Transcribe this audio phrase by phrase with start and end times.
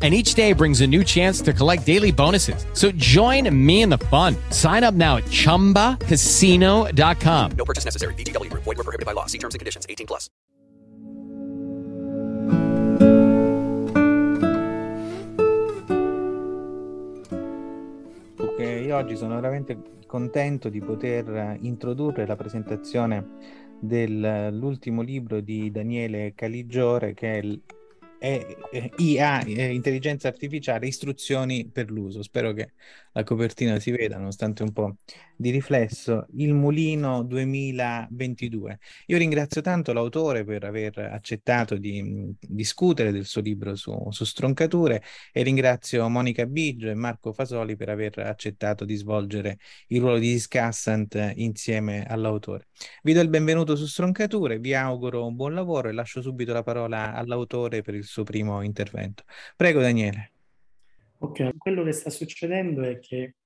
[0.00, 2.64] And each day brings a new chance to collect daily bonuses.
[2.72, 4.36] So join me in the fun.
[4.50, 7.50] Sign up now at chumbacasino.com.
[7.56, 8.14] No purchase necessary.
[8.14, 8.62] VGW Group.
[8.62, 9.26] Void were prohibited by law.
[9.26, 9.86] See terms and conditions.
[9.88, 10.30] 18 plus.
[18.40, 19.76] Ok, io oggi sono veramente
[20.06, 27.62] contento di poter introdurre la presentazione dell'ultimo libro di Daniele Caligiore che è il
[28.18, 32.22] è, è IA, è intelligenza artificiale, istruzioni per l'uso.
[32.22, 32.72] Spero che
[33.12, 34.96] la copertina si veda, nonostante un po'
[35.36, 36.26] di riflesso.
[36.36, 38.78] Il Mulino 2022.
[39.06, 44.24] Io ringrazio tanto l'autore per aver accettato di mh, discutere del suo libro su, su
[44.24, 50.18] stroncature e ringrazio Monica Biggio e Marco Fasoli per aver accettato di svolgere il ruolo
[50.18, 52.68] di discussant insieme all'autore.
[53.02, 56.62] Vi do il benvenuto su Stroncature, vi auguro un buon lavoro e lascio subito la
[56.62, 59.24] parola all'autore per il suo primo intervento.
[59.54, 60.32] Prego Daniele.
[61.18, 63.36] Ok, quello che sta succedendo è che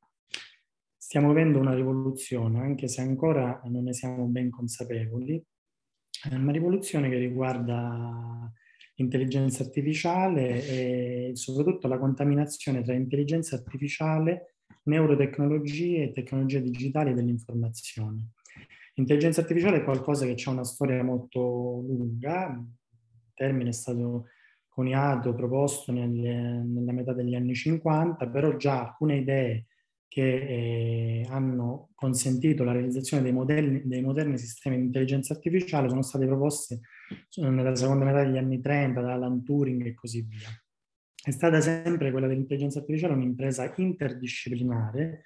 [0.97, 5.43] stiamo avendo una rivoluzione, anche se ancora non ne siamo ben consapevoli,
[6.31, 8.51] è una rivoluzione che riguarda
[8.95, 18.33] l'intelligenza artificiale e soprattutto la contaminazione tra intelligenza artificiale, neurotecnologie e tecnologie digitali dell'informazione.
[18.95, 21.41] L'intelligenza artificiale è qualcosa che ha una storia molto
[21.87, 24.27] lunga, il termine è stato
[24.73, 29.67] coniato, proposto nelle, nella metà degli anni 50, però già alcune idee
[30.09, 36.03] che eh, hanno consentito la realizzazione dei, modelli, dei moderni sistemi di intelligenza artificiale sono
[36.03, 36.81] state proposte
[37.37, 40.49] nella seconda metà degli anni 30 da Alan Turing e così via.
[41.23, 45.25] È stata sempre quella dell'intelligenza artificiale un'impresa interdisciplinare,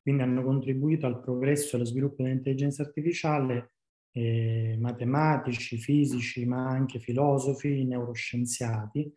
[0.00, 3.71] quindi hanno contribuito al progresso e allo sviluppo dell'intelligenza artificiale
[4.12, 9.12] eh, matematici, fisici, ma anche filosofi, neuroscienziati.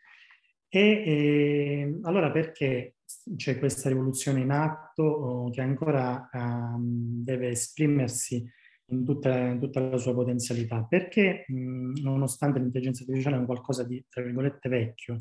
[0.67, 2.95] E eh, allora perché
[3.35, 8.45] c'è questa rivoluzione in atto oh, che ancora um, deve esprimersi
[8.88, 10.84] in tutta, in tutta, la sua potenzialità?
[10.84, 15.19] Perché mh, nonostante l'intelligenza artificiale è un qualcosa di, tra virgolette, vecchio,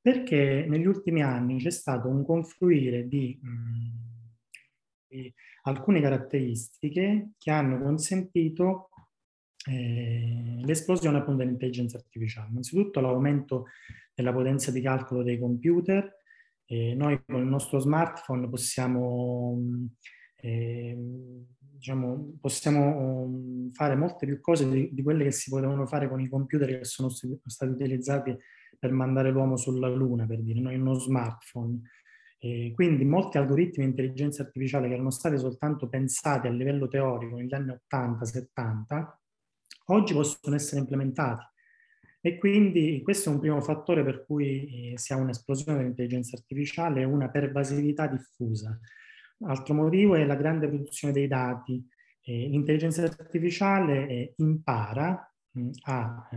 [0.00, 3.88] perché negli ultimi anni c'è stato un confluire di, mh,
[5.08, 8.90] di alcune caratteristiche che hanno consentito
[9.70, 12.48] eh, l'esplosione appunto dell'intelligenza artificiale.
[12.50, 13.66] Innanzitutto l'aumento
[14.14, 16.20] della potenza di calcolo dei computer.
[16.64, 19.60] Eh, noi con il nostro smartphone possiamo,
[20.36, 20.96] eh,
[21.58, 26.28] diciamo, possiamo fare molte più cose di, di, quelle che si potevano fare con i
[26.28, 28.36] computer che sono stati utilizzati
[28.78, 31.80] per mandare l'uomo sulla Luna, per dire, noi uno smartphone.
[32.38, 37.36] E quindi molti algoritmi di intelligenza artificiale che erano stati soltanto pensati a livello teorico
[37.36, 39.20] negli anni 80-70
[39.86, 41.44] oggi possono essere implementati.
[42.20, 47.00] E quindi questo è un primo fattore per cui eh, si ha un'esplosione dell'intelligenza artificiale
[47.00, 48.78] e una pervasività diffusa.
[49.44, 51.84] Altro motivo è la grande produzione dei dati.
[52.24, 56.28] Eh, l'intelligenza artificiale eh, impara mh, a,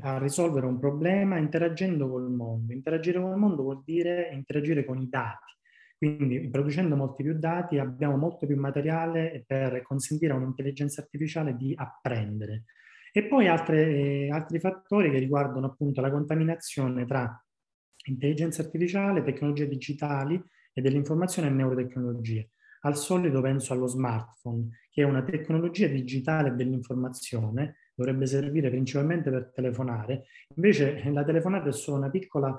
[0.00, 2.74] a risolvere un problema interagendo col mondo.
[2.74, 5.56] Interagire col mondo vuol dire interagire con i dati.
[5.98, 11.74] Quindi producendo molti più dati abbiamo molto più materiale per consentire a un'intelligenza artificiale di
[11.76, 12.66] apprendere.
[13.12, 17.44] E poi altre, altri fattori che riguardano appunto la contaminazione tra
[18.04, 20.40] intelligenza artificiale, tecnologie digitali
[20.72, 22.50] e dell'informazione e neurotecnologie.
[22.82, 29.50] al solito penso allo smartphone, che è una tecnologia digitale dell'informazione, dovrebbe servire principalmente per
[29.52, 32.56] telefonare, invece la telefonata è solo una piccola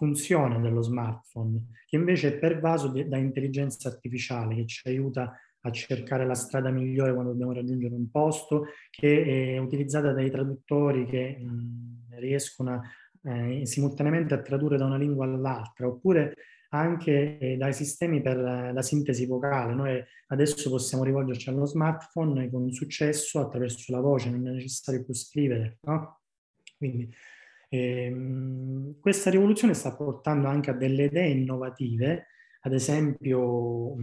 [0.00, 6.24] funzione dello smartphone, che invece è pervaso da intelligenza artificiale, che ci aiuta a cercare
[6.24, 12.18] la strada migliore quando dobbiamo raggiungere un posto, che è utilizzata dai traduttori che mh,
[12.18, 16.34] riescono a, eh, simultaneamente a tradurre da una lingua all'altra, oppure
[16.70, 19.74] anche eh, dai sistemi per la sintesi vocale.
[19.74, 25.12] Noi adesso possiamo rivolgerci allo smartphone con successo attraverso la voce, non è necessario più
[25.12, 25.76] scrivere.
[25.82, 26.20] No?
[26.78, 27.12] Quindi
[27.70, 32.26] ehm, questa rivoluzione sta portando anche a delle idee innovative,
[32.62, 33.96] ad esempio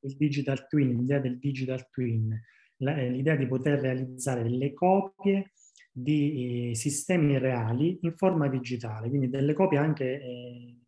[0.00, 2.38] il digital twin, l'idea del digital twin,
[2.76, 5.52] eh, l'idea di poter realizzare delle copie
[5.90, 10.78] di eh, sistemi reali in forma digitale, quindi delle copie anche eh,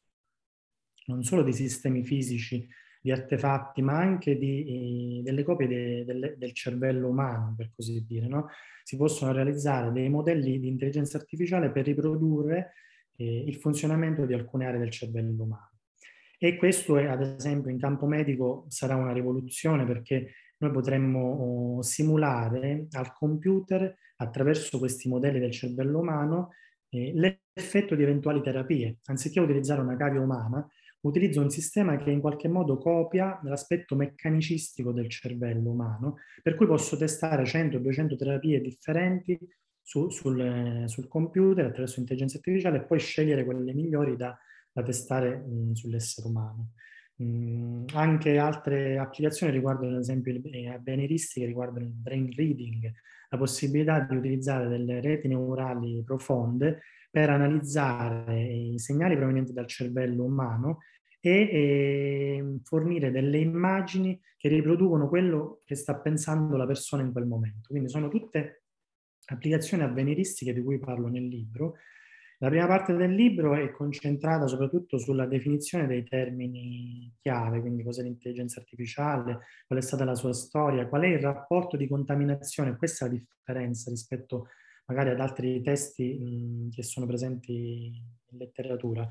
[1.06, 2.68] non solo di sistemi fisici,
[3.06, 8.04] di artefatti, ma anche di, eh, delle copie de, de, del cervello umano, per così
[8.04, 8.26] dire.
[8.26, 8.48] No?
[8.82, 12.72] Si possono realizzare dei modelli di intelligenza artificiale per riprodurre
[13.16, 15.70] eh, il funzionamento di alcune aree del cervello umano.
[16.36, 21.82] E questo, è, ad esempio, in campo medico sarà una rivoluzione perché noi potremmo oh,
[21.82, 26.50] simulare al computer, attraverso questi modelli del cervello umano,
[26.88, 28.98] eh, l'effetto di eventuali terapie.
[29.04, 30.68] Anziché utilizzare una cavia umana,
[31.06, 36.66] utilizzo un sistema che in qualche modo copia l'aspetto meccanicistico del cervello umano, per cui
[36.66, 39.38] posso testare 100-200 terapie differenti
[39.80, 44.36] su, sul, sul, computer attraverso l'intelligenza artificiale e poi scegliere quelle migliori da,
[44.72, 46.72] da testare mh, sull'essere umano.
[47.16, 52.92] Mh, anche altre applicazioni riguardano ad esempio le avveniristiche, riguardano il brain reading,
[53.28, 60.24] la possibilità di utilizzare delle reti neurali profonde per analizzare i segnali provenienti dal cervello
[60.24, 60.80] umano
[61.28, 67.26] e, e fornire delle immagini che riproducono quello che sta pensando la persona in quel
[67.26, 67.68] momento.
[67.68, 68.62] Quindi sono tutte
[69.26, 71.74] applicazioni avveniristiche di cui parlo nel libro.
[72.38, 78.02] La prima parte del libro è concentrata soprattutto sulla definizione dei termini chiave, quindi cos'è
[78.02, 83.06] l'intelligenza artificiale, qual è stata la sua storia, qual è il rapporto di contaminazione, questa
[83.06, 84.48] è la differenza rispetto
[84.84, 89.08] magari ad altri testi mh, che sono presenti in letteratura.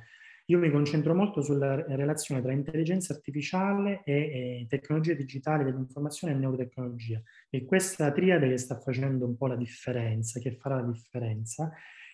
[0.47, 4.13] Io mi concentro molto sulla relazione tra intelligenza artificiale e,
[4.61, 7.19] e tecnologie digitali dell'informazione e neurotecnologia.
[7.49, 11.71] E questa triade che sta facendo un po' la differenza, che farà la differenza.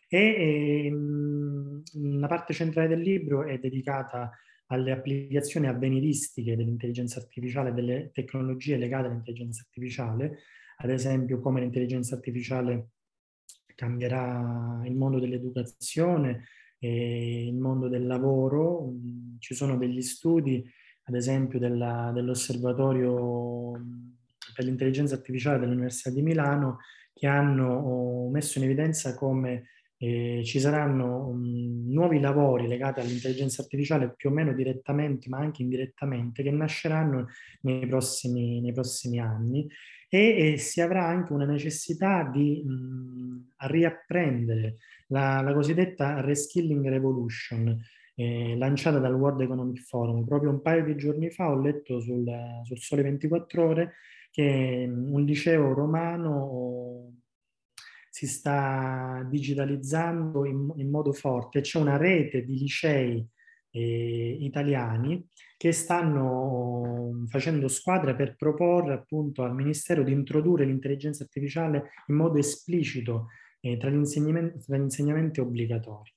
[0.08, 4.32] E, e una parte centrale del libro è dedicata
[4.68, 10.40] alle applicazioni avveniristiche dell'intelligenza artificiale, delle tecnologie legate all'intelligenza artificiale,
[10.78, 12.92] ad esempio come l'intelligenza artificiale
[13.76, 16.46] cambierà il mondo dell'educazione,
[16.84, 18.92] e il mondo del lavoro.
[19.38, 20.68] Ci sono degli studi,
[21.04, 23.72] ad esempio della, dell'osservatorio
[24.56, 26.80] per l'intelligenza artificiale dell'Università di Milano,
[27.14, 29.68] che hanno oh, messo in evidenza come
[29.98, 35.62] eh, ci saranno um, nuovi lavori legati all'intelligenza artificiale più o meno direttamente, ma anche
[35.62, 37.28] indirettamente, che nasceranno
[37.62, 39.70] nei prossimi, nei prossimi anni
[40.14, 44.76] e, e, si avrà anche una necessità di mh, riapprendere
[45.08, 47.82] la, la cosiddetta Reskilling Revolution,
[48.16, 50.26] eh, lanciata dal World Economic Forum.
[50.26, 52.30] Proprio un paio di giorni fa ho letto sul,
[52.66, 53.94] sul Sole 24 Ore
[54.32, 57.14] che un liceo romano
[58.10, 61.62] si sta digitalizzando in, in modo forte.
[61.62, 63.26] C'è una rete di licei
[63.72, 65.26] eh, italiani
[65.58, 72.38] che stanno facendo squadra per proporre appunto al Ministero di introdurre l'intelligenza artificiale in modo
[72.38, 73.28] esplicito
[73.62, 76.14] eh, tra, gli tra, gli insegnamenti obbligatori.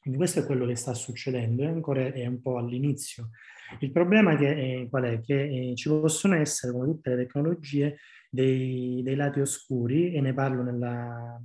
[0.00, 3.30] Quindi questo è quello che sta succedendo e ancora è un po' all'inizio.
[3.80, 5.20] Il problema che, eh, qual è?
[5.20, 7.96] Che eh, ci possono essere, come tutte le tecnologie,
[8.30, 11.40] dei, dei lati oscuri, e ne parlo nella,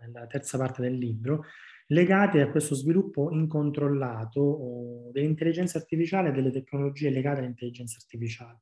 [0.00, 1.44] nella terza parte del libro,
[1.88, 8.60] legati a questo sviluppo incontrollato dell'intelligenza artificiale e delle tecnologie legate all'intelligenza artificiale.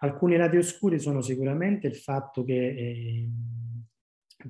[0.00, 3.30] Alcuni lati oscuri sono sicuramente il fatto che eh,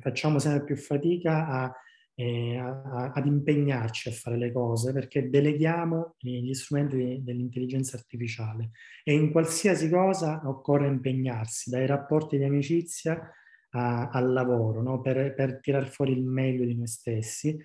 [0.01, 1.73] facciamo sempre più fatica a,
[2.15, 8.71] eh, a, ad impegnarci a fare le cose perché deleghiamo gli strumenti dell'intelligenza artificiale
[9.05, 13.31] e in qualsiasi cosa occorre impegnarsi, dai rapporti di amicizia
[13.71, 15.01] a, al lavoro, no?
[15.01, 17.57] per, per tirar fuori il meglio di noi stessi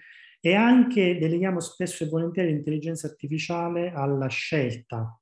[0.42, 5.18] e anche deleghiamo spesso e volentieri l'intelligenza artificiale alla scelta.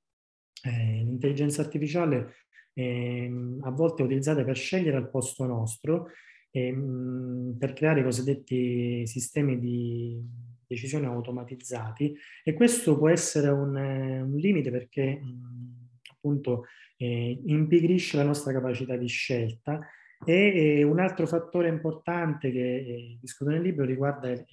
[0.63, 3.29] Eh, l'intelligenza artificiale eh,
[3.61, 6.07] a volte è utilizzata per scegliere al posto nostro
[6.51, 10.17] ehm, per creare i cosiddetti sistemi di
[10.65, 16.65] decisione automatizzati e questo può essere un, un limite perché mh, appunto
[16.97, 19.79] eh, impigrisce la nostra capacità di scelta.
[20.25, 24.45] E, e un altro fattore importante che eh, discuto nel libro riguarda il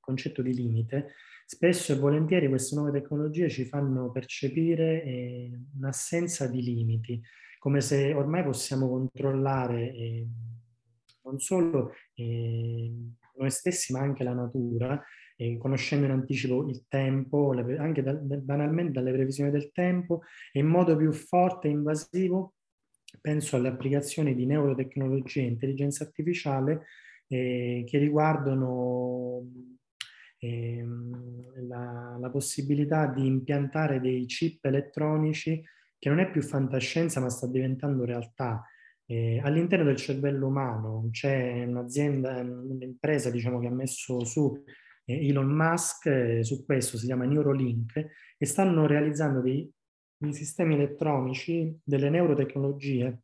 [0.00, 1.14] concetto di limite.
[1.44, 7.22] Spesso e volentieri queste nuove tecnologie ci fanno percepire eh, un'assenza di limiti,
[7.58, 10.28] come se ormai possiamo controllare eh,
[11.22, 12.92] non solo eh,
[13.36, 15.00] noi stessi ma anche la natura,
[15.36, 20.60] eh, conoscendo in anticipo il tempo, le, anche da, banalmente dalle previsioni del tempo e
[20.60, 22.54] in modo più forte e invasivo
[23.20, 26.86] penso alle applicazioni di neurotecnologia e intelligenza artificiale
[27.28, 29.44] eh, che riguardano
[30.38, 30.84] eh,
[31.66, 35.62] la, la, possibilità di impiantare dei chip elettronici
[35.98, 38.64] che non è più fantascienza ma sta diventando realtà.
[39.08, 44.52] Eh, all'interno del cervello umano c'è un'azienda, un'impresa diciamo, che ha messo su
[45.04, 48.04] eh, Elon Musk eh, su questo, si chiama Neurolink,
[48.36, 49.72] e stanno realizzando dei,
[50.18, 53.20] dei sistemi elettronici, delle neurotecnologie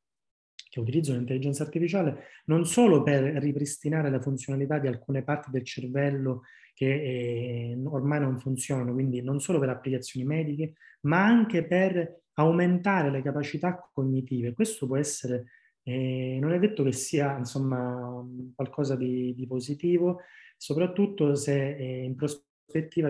[0.68, 6.42] che utilizzano l'intelligenza artificiale non solo per ripristinare la funzionalità di alcune parti del cervello
[6.74, 10.72] che eh, ormai non funzionano, quindi non solo per applicazioni mediche,
[11.02, 14.54] ma anche per aumentare le capacità cognitive.
[14.54, 15.44] Questo può essere,
[15.82, 20.20] eh, non è detto che sia insomma qualcosa di, di positivo,
[20.56, 22.50] soprattutto se eh, in prospettiva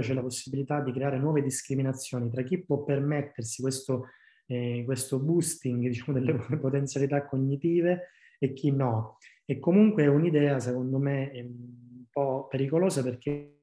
[0.00, 4.09] c'è la possibilità di creare nuove discriminazioni tra chi può permettersi questo,
[4.47, 9.19] eh, questo boosting diciamo, delle potenzialità cognitive e chi no.
[9.45, 13.57] E comunque è un'idea, secondo me, un po' pericolosa perché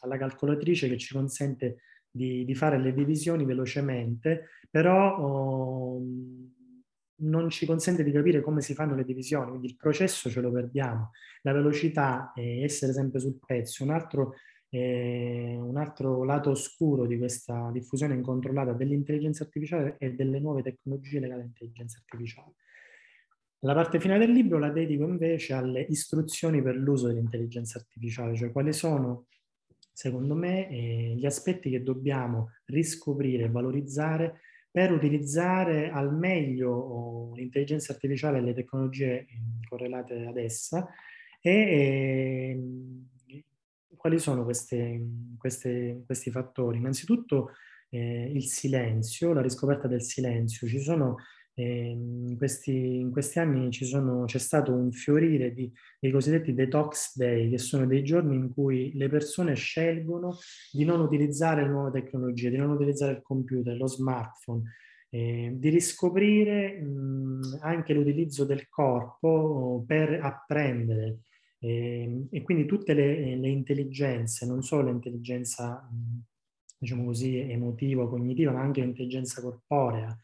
[0.00, 6.02] alla calcolatrice che ci consente di, di fare le divisioni velocemente, però oh,
[7.22, 10.50] non ci consente di capire come si fanno le divisioni, quindi il processo ce lo
[10.50, 11.10] perdiamo.
[11.42, 14.34] La velocità e essere sempre sul pezzo, un altro,
[14.70, 21.20] eh, un altro lato oscuro di questa diffusione incontrollata dell'intelligenza artificiale e delle nuove tecnologie
[21.20, 22.54] legate all'intelligenza artificiale.
[23.62, 28.52] La parte finale del libro la dedico invece alle istruzioni per l'uso dell'intelligenza artificiale, cioè
[28.52, 29.26] quali sono
[29.92, 37.34] secondo me, eh, gli aspetti che dobbiamo riscoprire e valorizzare per utilizzare al meglio oh,
[37.34, 40.88] l'intelligenza artificiale e le tecnologie mm, correlate ad essa
[41.40, 43.44] e eh,
[43.96, 45.00] quali sono queste,
[45.36, 46.78] queste, questi fattori?
[46.78, 47.50] Innanzitutto
[47.90, 50.66] eh, il silenzio, la riscoperta del silenzio.
[50.66, 51.16] Ci sono
[51.54, 57.50] in questi, in, questi, anni sono, c'è stato un fiorire di, dei cosiddetti detox day,
[57.50, 60.38] che sono dei giorni in cui le persone scelgono
[60.72, 64.62] di non utilizzare nuove tecnologie, di non utilizzare il computer, lo smartphone,
[65.10, 71.20] eh, di riscoprire mh, anche l'utilizzo del corpo per apprendere.
[71.62, 75.86] Eh, e quindi tutte le, le, intelligenze, non solo l'intelligenza,
[76.78, 80.16] diciamo così, emotiva, cognitiva, ma anche l'intelligenza corporea,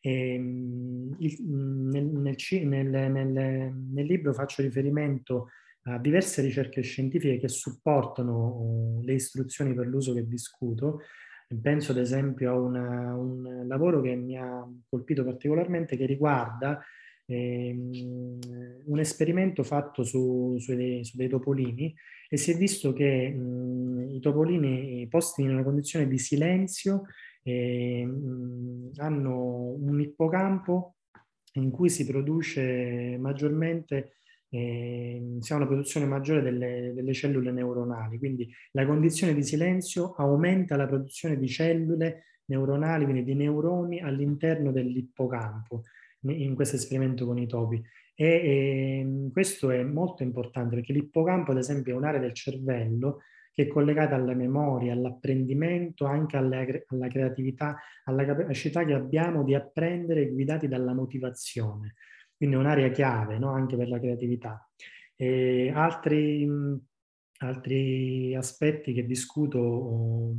[0.00, 5.48] e, ehm, il, nel, nel, nel, nel, libro faccio riferimento
[5.82, 11.00] a diverse ricerche scientifiche che supportano uh, le istruzioni per l'uso che discuto.
[11.62, 16.78] Penso ad esempio a una, un lavoro che mi ha colpito particolarmente che riguarda
[17.24, 18.38] ehm,
[18.84, 21.94] un esperimento fatto su, su, dei, su, dei, topolini
[22.28, 27.04] e si è visto che mh, i topolini posti in una condizione di silenzio
[27.42, 30.96] e, mh, hanno un ippocampo
[31.54, 34.12] in cui si produce maggiormente,
[34.50, 40.14] eh, si ha una produzione maggiore delle, delle, cellule neuronali, quindi la condizione di silenzio
[40.14, 45.82] aumenta la produzione di cellule neuronali, quindi di neuroni all'interno dell'ippocampo
[46.22, 47.82] in questo esperimento con i topi.
[48.14, 53.20] E, e questo è molto importante perché l'ippocampo, ad esempio, è un'area del cervello
[53.58, 59.56] che è collegata alla memoria, all'apprendimento, anche alla, alla creatività, alla capacità che abbiamo di
[59.56, 61.94] apprendere guidati dalla motivazione.
[62.36, 63.50] Quindi è un'area chiave no?
[63.50, 64.64] anche per la creatività.
[65.16, 66.48] E altri,
[67.38, 70.36] altri aspetti che discuto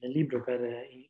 [0.00, 0.60] nel libro per,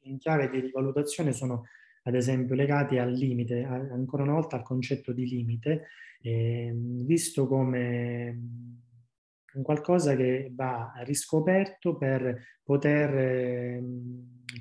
[0.02, 1.64] in chiave di rivalutazione sono
[2.04, 5.88] ad esempio legati al limite, ancora una volta al concetto di limite,
[6.20, 8.38] eh, visto come
[9.54, 13.82] un qualcosa che va riscoperto per poter eh,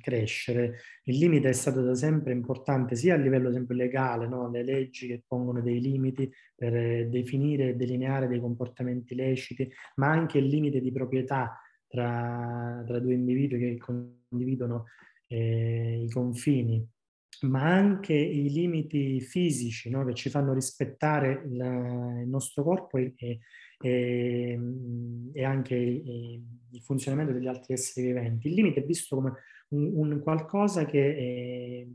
[0.02, 0.80] crescere.
[1.04, 4.50] Il limite è stato da sempre importante sia a livello esempio, legale, no?
[4.50, 10.10] le leggi che pongono dei limiti per eh, definire e delineare dei comportamenti leciti, ma
[10.10, 14.86] anche il limite di proprietà tra, tra due individui che condividono
[15.28, 16.88] eh, i confini
[17.42, 20.06] ma anche i limiti fisici no?
[20.06, 23.40] che ci fanno rispettare il, il nostro corpo e, e,
[23.90, 28.48] e anche il, il, funzionamento degli altri esseri viventi.
[28.48, 29.34] Il limite è visto come
[29.70, 31.90] un, un qualcosa che eh,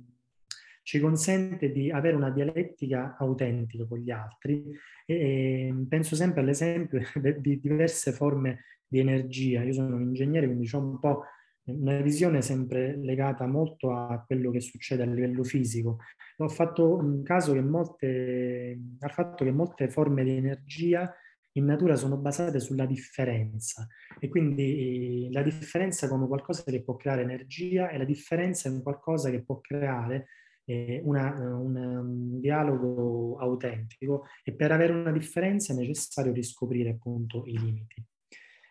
[0.83, 4.65] ci consente di avere una dialettica autentica con gli altri.
[5.05, 7.01] E, penso sempre all'esempio
[7.41, 9.63] di diverse forme di energia.
[9.63, 11.25] Io sono un ingegnere, quindi ho un po'
[11.65, 15.99] una visione sempre legata molto a quello che succede a livello fisico.
[16.39, 21.13] Ho fatto un caso che molte, al fatto che molte forme di energia
[21.57, 23.87] in natura sono basate sulla differenza
[24.19, 29.31] e quindi la differenza come qualcosa che può creare energia e la differenza è qualcosa
[29.31, 30.27] che può creare
[30.65, 37.45] eh, una, una, un dialogo autentico e per avere una differenza è necessario riscoprire appunto
[37.47, 38.05] i limiti.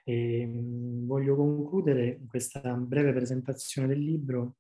[0.04, 4.58] E, ehm, voglio concludere questa breve presentazione del libro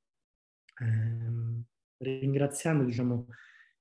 [0.82, 1.64] ehm,
[1.98, 3.28] ringraziando diciamo,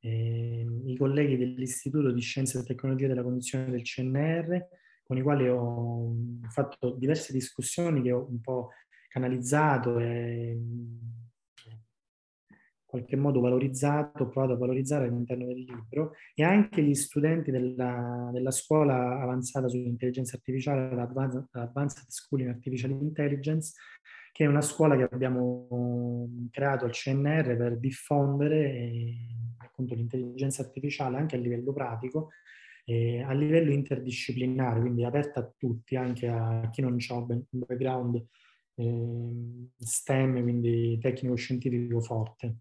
[0.04, 4.66] eh, i colleghi dell'Istituto di Scienze e Tecnologie della Condizione del CNR,
[5.02, 6.14] con i quali ho
[6.48, 8.70] fatto diverse discussioni che ho un po'
[9.08, 10.58] canalizzato e
[12.84, 18.52] qualche modo valorizzato, provato a valorizzare all'interno del libro e anche gli studenti della, della
[18.52, 23.72] scuola avanzata sull'intelligenza artificiale, l'Advanced School in Artificial Intelligence,
[24.34, 29.16] che è una scuola che abbiamo creato al CNR per diffondere eh,
[29.58, 32.30] appunto l'intelligenza artificiale anche a livello pratico,
[32.84, 38.26] eh, a livello interdisciplinare, quindi aperta a tutti, anche a chi non ha un background
[38.74, 42.56] eh, STEM, quindi tecnico-scientifico forte.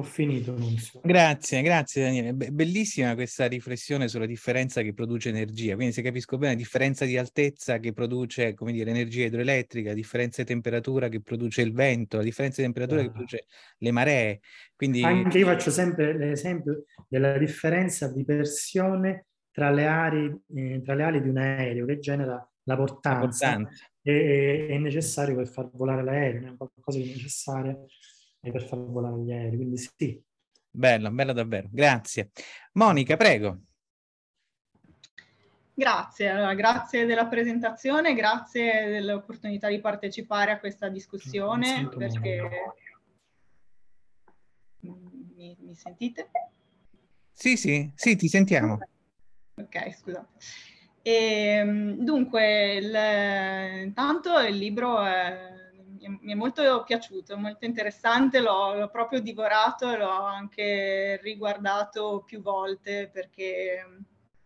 [0.00, 1.00] Ho finito, Nunzio.
[1.02, 2.32] Grazie, grazie Daniele.
[2.32, 5.74] Be- bellissima questa riflessione sulla differenza che produce energia.
[5.74, 10.48] Quindi se capisco bene, differenza di altezza che produce, come dire, energia idroelettrica, differenza di
[10.48, 13.04] temperatura che produce il vento, la differenza di temperatura ah.
[13.06, 13.46] che produce
[13.78, 14.40] le maree.
[14.76, 15.02] Quindi...
[15.02, 21.02] Anche io faccio sempre l'esempio della differenza di pressione tra le, aree, eh, tra le
[21.02, 23.48] ali di un aereo che genera la portanza.
[23.48, 23.84] La portanza.
[24.00, 27.86] E, è necessario per far volare l'aereo, è qualcosa di necessario
[28.50, 30.22] per far volare gli aerei, quindi sì.
[30.70, 32.30] Bello, bello davvero, grazie.
[32.72, 33.60] Monica, prego.
[35.78, 42.48] Grazie, allora, grazie della presentazione, grazie dell'opportunità di partecipare a questa discussione perché...
[44.80, 46.30] Mi, mi, sentite?
[47.32, 48.78] Sì, sì, sì, ti sentiamo.
[49.54, 50.26] Ok, scusa.
[51.00, 55.67] E, ehm, dunque, il, intanto il libro è
[56.06, 62.40] mi è molto piaciuto, molto interessante, l'ho, l'ho, proprio divorato e l'ho anche riguardato più
[62.40, 64.04] volte perché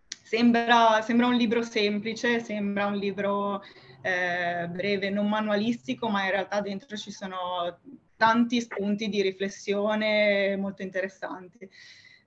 [0.09, 3.63] sembra, sembra un libro semplice, sembra un libro
[4.03, 7.79] eh, breve, non manualistico, ma in realtà dentro ci sono
[8.17, 11.69] tanti spunti di riflessione molto interessanti.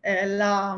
[0.01, 0.77] Eh, la,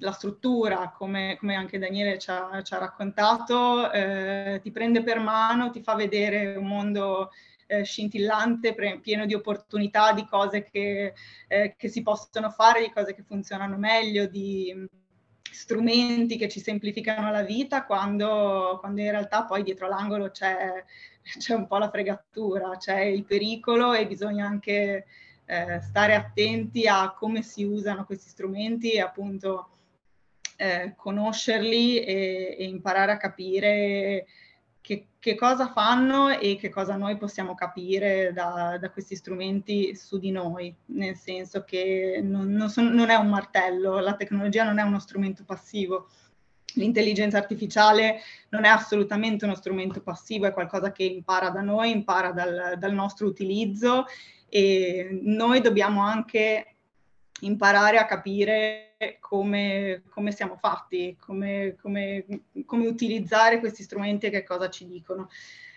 [0.00, 5.20] la struttura, come, come, anche Daniele ci ha, ci ha raccontato, eh, ti prende per
[5.20, 7.30] mano, ti fa vedere un mondo
[7.66, 11.14] eh, scintillante, pre- pieno di opportunità, di cose che,
[11.48, 14.86] eh, che, si possono fare, di cose che funzionano meglio, di
[15.52, 20.84] strumenti che ci semplificano la vita, quando, quando in realtà poi dietro l'angolo c'è,
[21.38, 25.06] c'è un po' la fregatura, c'è il pericolo e bisogna anche
[25.52, 29.68] eh, stare attenti a come si usano questi strumenti e appunto
[30.56, 34.24] eh, conoscerli e, e, imparare a capire
[34.80, 40.18] che, che, cosa fanno e che cosa noi possiamo capire da, da questi strumenti su
[40.18, 44.78] di noi, nel senso che non, non, son, non è un martello, la tecnologia non
[44.78, 46.08] è uno strumento passivo,
[46.74, 52.30] L'intelligenza artificiale non è assolutamente uno strumento passivo, è qualcosa che impara da noi, impara
[52.32, 54.06] dal, dal nostro utilizzo
[54.48, 56.66] e noi dobbiamo anche
[57.40, 62.24] imparare a capire come, come siamo fatti, come, come,
[62.64, 65.28] come, utilizzare questi strumenti e che cosa ci dicono.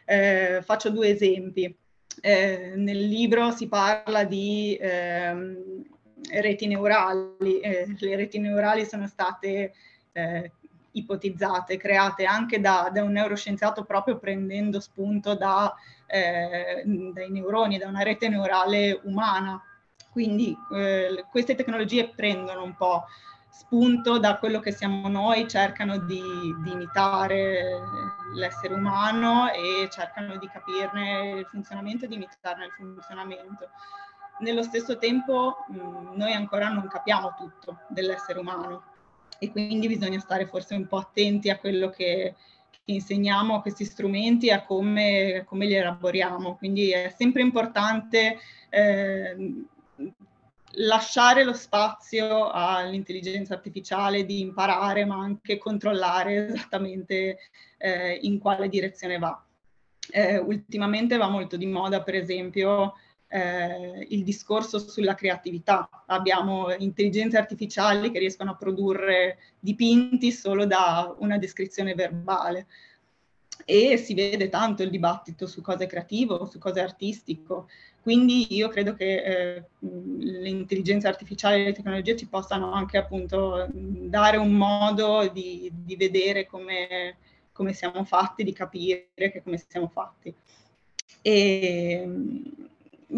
[0.05, 1.75] Eh, faccio due esempi.
[2.21, 5.33] Eh, nel libro si parla di eh,
[6.31, 7.59] reti neurali.
[7.59, 9.73] Eh, le reti neurali sono state
[10.11, 10.51] eh,
[10.95, 15.73] ipotizzate, create anche da, da, un neuroscienziato proprio prendendo spunto da
[16.07, 19.61] eh, dai neuroni, da una rete neurale umana.
[20.11, 23.05] Quindi eh, queste tecnologie prendono un po'
[23.49, 26.21] spunto da quello che siamo noi, cercano di,
[26.63, 27.81] di, imitare
[28.33, 33.69] l'essere umano e cercano di capirne il funzionamento e di imitarne il funzionamento.
[34.39, 38.83] Nello stesso tempo mh, noi ancora non capiamo tutto dell'essere umano
[39.39, 42.35] e quindi bisogna stare forse un po' attenti a quello che,
[42.85, 46.55] insegniamo questi strumenti e a come, come, li elaboriamo.
[46.55, 48.37] Quindi è sempre importante
[48.69, 49.63] eh,
[50.77, 57.37] lasciare lo spazio all'intelligenza artificiale di imparare, ma anche controllare esattamente
[57.77, 59.41] eh, in quale direzione va.
[60.11, 62.93] Eh, ultimamente va molto di moda, per esempio,
[63.27, 65.89] eh, il discorso sulla creatività.
[66.07, 72.67] Abbiamo intelligenze artificiali che riescono a produrre dipinti solo da una descrizione verbale
[73.65, 77.67] e si vede tanto il dibattito su cosa è creativo, su cosa è artistico.
[78.01, 84.37] Quindi io credo che eh, l'intelligenza artificiale e le tecnologie ci possano anche appunto dare
[84.37, 87.17] un modo di, di vedere come,
[87.51, 90.31] come, siamo fatti, di capire che come siamo fatti.
[91.23, 92.07] E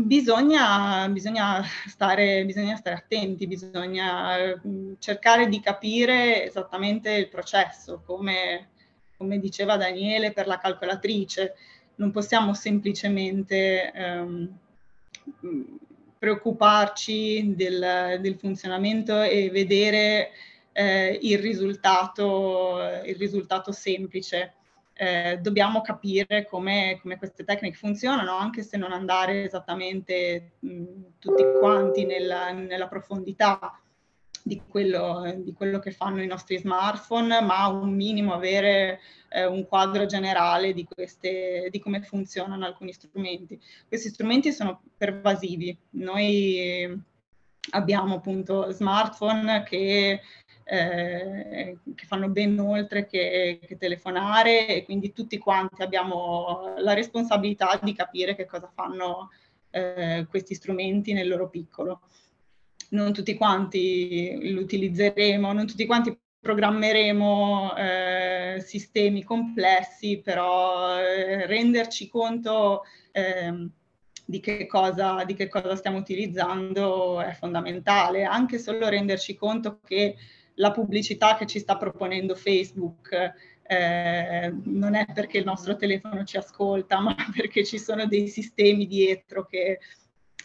[0.06, 4.60] bisogna, bisogna, stare, bisogna stare attenti, bisogna
[5.00, 8.70] cercare di capire esattamente il processo, come,
[9.18, 11.56] come diceva Daniele per la calcolatrice.
[11.96, 13.92] Non possiamo semplicemente...
[13.96, 14.58] Um,
[16.18, 20.32] preoccuparci del, del, funzionamento e vedere
[20.72, 24.54] eh, il, risultato, il risultato semplice.
[25.00, 30.84] Eh, dobbiamo capire come, come, queste tecniche funzionano, anche se non andare esattamente mh,
[31.20, 33.80] tutti quanti nella, nella profondità
[34.42, 39.68] di quello, di quello, che fanno i nostri smartphone, ma un minimo avere eh, un
[39.68, 43.60] quadro generale di, queste, di come funzionano alcuni strumenti.
[43.88, 45.78] Questi strumenti sono pervasivi.
[45.92, 47.06] Noi
[47.72, 50.22] abbiamo appunto smartphone che,
[50.70, 57.80] eh, che fanno ben oltre che, che, telefonare e quindi tutti quanti abbiamo la responsabilità
[57.82, 59.30] di capire che cosa fanno
[59.70, 62.02] eh, questi strumenti nel loro piccolo.
[62.90, 72.10] Non tutti quanti lo utilizzeremo, non tutti quanti programmeremo eh, sistemi complessi, però eh, renderci
[72.10, 73.70] conto eh,
[74.26, 80.16] di, che cosa, di che cosa stiamo utilizzando è fondamentale, anche solo renderci conto che
[80.58, 86.38] la pubblicità che ci sta proponendo Facebook eh, non è perché il nostro telefono ci
[86.38, 89.80] ascolta, ma perché ci sono dei sistemi dietro che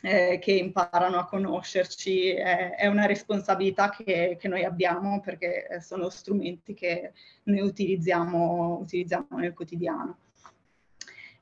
[0.05, 5.81] eh, che imparano a conoscerci, è, è una responsabilità che, che, noi abbiamo perché eh,
[5.81, 7.12] sono strumenti che
[7.44, 10.18] noi utilizziamo, utilizziamo nel quotidiano.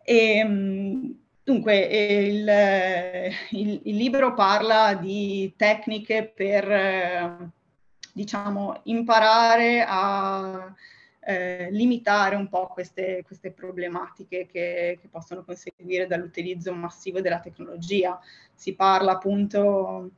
[0.03, 2.51] E, ehm, dunque, il,
[3.59, 7.51] il, il, libro parla di tecniche per,
[8.13, 10.75] diciamo, imparare a
[11.21, 18.19] eh, limitare un po' queste, queste problematiche che, che, possono conseguire dall'utilizzo massivo della tecnologia.
[18.55, 20.11] Si parla appunto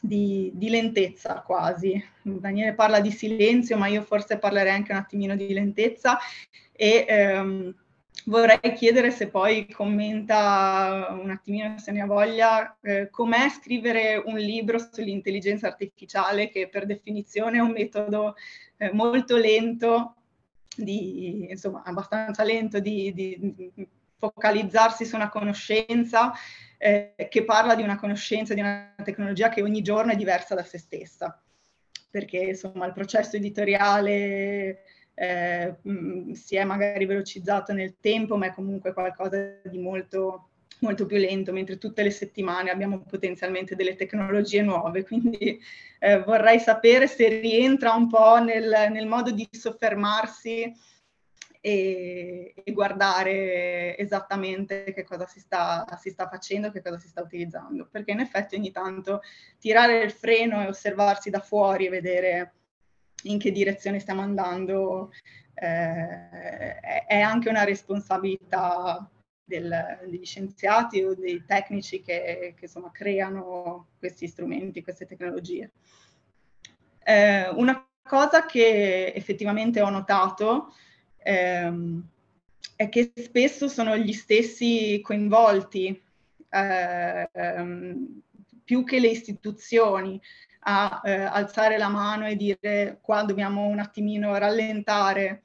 [0.00, 2.02] di, di, lentezza quasi.
[2.22, 6.18] Daniele parla di silenzio, ma io forse parlerei anche un attimino di lentezza
[6.72, 7.74] e ehm,
[8.26, 14.36] vorrei chiedere se poi commenta un attimino se ne ha voglia, eh, com'è scrivere un
[14.36, 18.34] libro sull'intelligenza artificiale che per definizione è un metodo
[18.76, 20.16] eh, molto lento
[20.76, 26.32] di, insomma, abbastanza lento di, di, focalizzarsi su una conoscenza
[26.78, 30.62] eh, che parla di una conoscenza, di una tecnologia che ogni giorno è diversa da
[30.62, 31.42] se stessa,
[32.08, 38.52] perché insomma il processo editoriale eh, mh, si è magari velocizzato nel tempo, ma è
[38.52, 40.48] comunque qualcosa di molto
[40.82, 45.60] molto più lento, mentre tutte le settimane abbiamo potenzialmente delle tecnologie nuove, quindi
[45.98, 50.72] eh, vorrei sapere se rientra un po' nel, nel modo di soffermarsi
[51.60, 57.22] e, e, guardare esattamente che cosa si sta, si sta facendo, che cosa si sta
[57.22, 59.20] utilizzando, perché in effetti ogni tanto
[59.60, 62.52] tirare il freno e osservarsi da fuori e vedere
[63.22, 65.10] in che direzione stiamo andando
[65.54, 69.08] eh, è anche una responsabilità
[69.44, 75.70] del, degli scienziati o dei tecnici che, che insomma, creano questi strumenti, queste tecnologie.
[77.04, 80.74] Eh, una cosa che effettivamente ho notato
[81.18, 82.02] ehm,
[82.76, 86.00] è che spesso sono gli stessi coinvolti,
[86.48, 88.20] eh, ehm,
[88.64, 90.20] più che le istituzioni,
[90.64, 95.42] a eh, alzare la mano e dire qua dobbiamo un attimino rallentare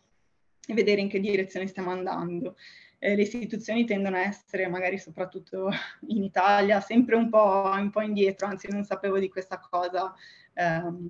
[0.67, 2.55] e vedere in che direzione stiamo andando
[2.99, 5.69] eh, le istituzioni tendono a essere, magari soprattutto
[6.07, 10.13] in Italia, sempre un po', un po indietro, anzi non sapevo di questa cosa
[10.53, 11.09] ehm,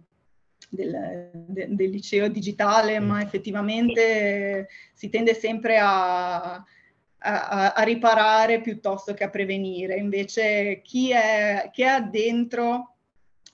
[0.70, 9.14] del, de, del, liceo digitale, ma effettivamente si tende sempre a, a, a, riparare piuttosto
[9.14, 9.96] che a prevenire.
[9.96, 12.97] Invece chi è, chi è dentro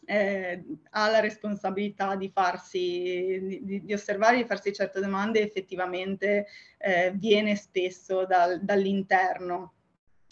[0.05, 7.11] eh, ha la responsabilità di farsi, di, di, osservare, di farsi certe domande effettivamente eh,
[7.15, 9.73] viene spesso dal, dall'interno,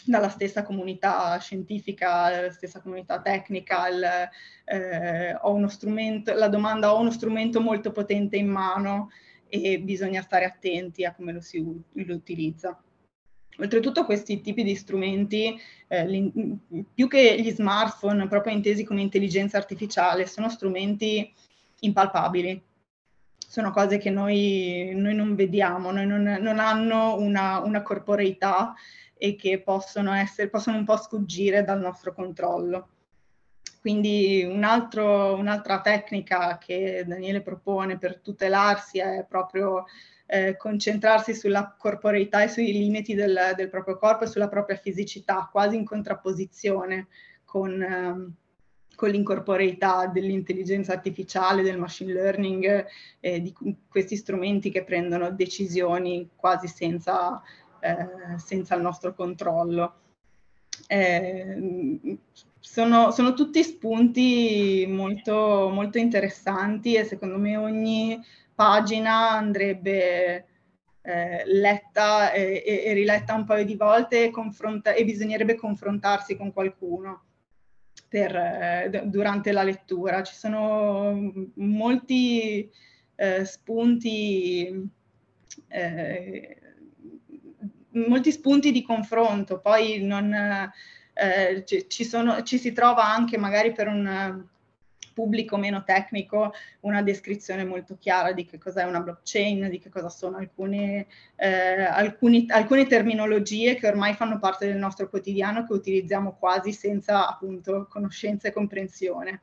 [0.05, 4.29] dalla stessa comunità scientifica, dalla stessa comunità tecnica, il,
[4.65, 9.09] eh, ho uno strumento, la domanda ho uno strumento molto potente in mano
[9.47, 12.81] e bisogna stare attenti a come lo si lo utilizza.
[13.57, 16.31] Oltretutto questi tipi di strumenti, eh,
[16.93, 21.31] più che gli smartphone, proprio intesi come intelligenza artificiale, sono strumenti
[21.81, 22.61] impalpabili,
[23.37, 28.73] sono cose che noi, noi non vediamo, noi non, non hanno una, una, corporeità
[29.17, 32.87] e che possono, essere, possono un po' sfuggire dal nostro controllo.
[33.81, 39.85] Quindi un altro, un'altra tecnica che Daniele propone per tutelarsi è proprio
[40.33, 45.49] eh, concentrarsi sulla corporeità e sui limiti del, del, proprio corpo e sulla propria fisicità,
[45.51, 47.07] quasi in contrapposizione
[47.43, 48.33] con, eh,
[48.95, 52.85] con l'incorporeità dell'intelligenza artificiale, del machine learning,
[53.19, 53.53] eh, di
[53.89, 57.41] questi strumenti che prendono decisioni quasi senza,
[57.81, 59.95] eh, senza il nostro controllo.
[60.87, 62.17] Eh,
[62.57, 68.17] sono, sono, tutti spunti molto, molto interessanti e secondo me ogni
[68.61, 70.45] pagina andrebbe
[71.01, 77.23] eh, letta e, e, riletta un paio di volte e, e bisognerebbe confrontarsi con qualcuno
[78.07, 80.21] per, eh, durante la lettura.
[80.21, 82.69] Ci sono molti
[83.15, 84.87] eh, spunti,
[85.67, 86.57] eh,
[87.93, 90.31] molti spunti di confronto, poi non,
[91.13, 94.49] eh, ci, ci, sono, ci si trova anche magari per un
[95.13, 100.09] pubblico meno tecnico una descrizione molto chiara di che cos'è una blockchain, di che cosa
[100.09, 106.35] sono alcune, eh, alcuni, alcune terminologie che ormai fanno parte del nostro quotidiano che utilizziamo
[106.37, 109.41] quasi senza appunto conoscenza e comprensione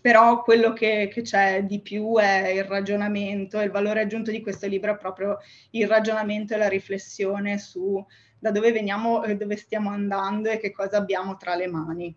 [0.00, 4.68] però quello che, che, c'è di più è il ragionamento il valore aggiunto di questo
[4.68, 5.38] libro è proprio
[5.70, 8.04] il ragionamento e la riflessione su
[8.38, 12.16] da dove veniamo e dove stiamo andando e che cosa abbiamo tra le mani.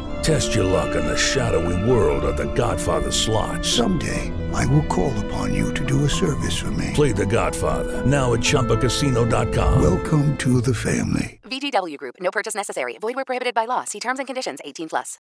[0.21, 3.65] Test your luck in the shadowy world of The Godfather slot.
[3.65, 4.31] Someday.
[4.53, 6.91] I will call upon you to do a service for me.
[6.93, 8.05] Play the Godfather.
[8.05, 9.81] Now at Chumpacasino.com.
[9.81, 11.39] Welcome to the family.
[11.43, 12.15] VGW Group.
[12.19, 12.97] No purchase necessary.
[12.99, 13.83] Void where prohibited by law.
[13.85, 15.17] See terms and conditions 18 plus.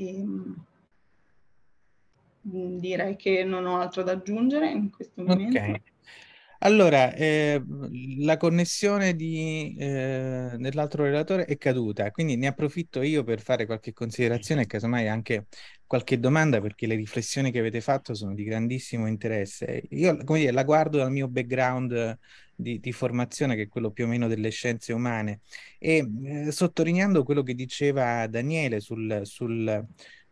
[0.00, 0.56] Ehm,
[2.42, 5.58] direi che non ho altro da aggiungere in questo momento.
[5.58, 5.80] Ok.
[6.66, 7.62] Allora, eh,
[8.20, 13.92] la connessione di, eh, dell'altro relatore è caduta, quindi ne approfitto io per fare qualche
[13.92, 15.46] considerazione e casomai anche
[15.86, 19.82] qualche domanda perché le riflessioni che avete fatto sono di grandissimo interesse.
[19.90, 22.18] Io, come dire, la guardo dal mio background
[22.54, 25.40] di, di formazione, che è quello più o meno delle scienze umane,
[25.78, 29.86] e eh, sottolineando quello che diceva Daniele sul, sul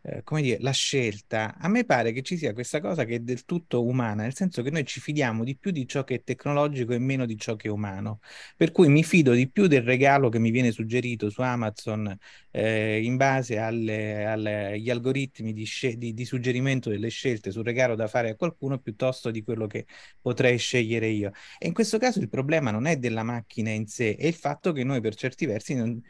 [0.05, 3.19] eh, come dire, la scelta, a me pare che ci sia questa cosa che è
[3.19, 6.23] del tutto umana, nel senso che noi ci fidiamo di più di ciò che è
[6.23, 8.19] tecnologico e meno di ciò che è umano.
[8.57, 12.17] Per cui mi fido di più del regalo che mi viene suggerito su Amazon
[12.51, 17.63] eh, in base alle, alle, agli algoritmi di, sce- di, di, suggerimento delle scelte sul
[17.63, 19.85] regalo da fare a qualcuno piuttosto di quello che
[20.21, 21.31] potrei scegliere io.
[21.57, 24.73] E in questo caso il problema non è della macchina in sé, è il fatto
[24.73, 26.01] che noi per certi versi non,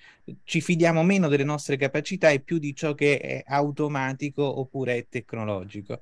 [0.44, 4.98] ci fidiamo meno delle nostre capacità e più di ciò che è auto automatico oppure
[4.98, 6.02] è tecnologico.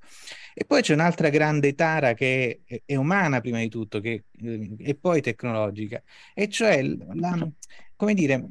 [0.54, 4.76] E poi c'è un'altra grande tara che è, è umana prima di tutto che, eh,
[4.78, 6.02] e poi tecnologica,
[6.34, 7.50] e cioè la,
[7.96, 8.48] come dire,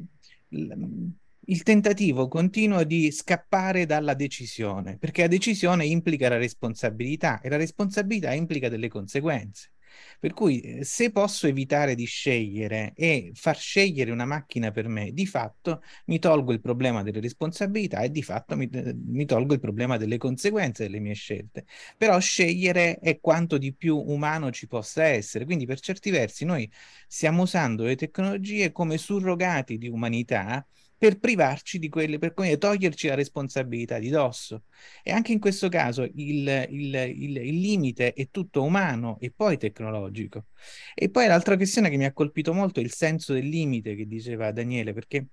[0.48, 7.56] il tentativo continuo di scappare dalla decisione, perché la decisione implica la responsabilità e la
[7.56, 9.72] responsabilità implica delle conseguenze.
[10.18, 15.12] Per cui eh, se posso evitare di scegliere e far scegliere una macchina per me,
[15.12, 19.54] di fatto mi tolgo il problema delle responsabilità e di fatto mi, eh, mi tolgo
[19.54, 21.64] il problema delle conseguenze delle mie scelte.
[21.96, 25.44] Però scegliere è quanto di più umano ci possa essere.
[25.44, 26.70] Quindi per certi versi noi
[27.06, 30.64] stiamo usando le tecnologie come surrogati di umanità
[31.00, 34.64] per privarci di quelle, per toglierci la responsabilità di dosso.
[35.02, 39.56] E anche in questo caso il, il, il, il, limite è tutto umano e poi
[39.56, 40.48] tecnologico.
[40.94, 44.06] E poi l'altra questione che mi ha colpito molto è il senso del limite che
[44.06, 45.28] diceva Daniele, perché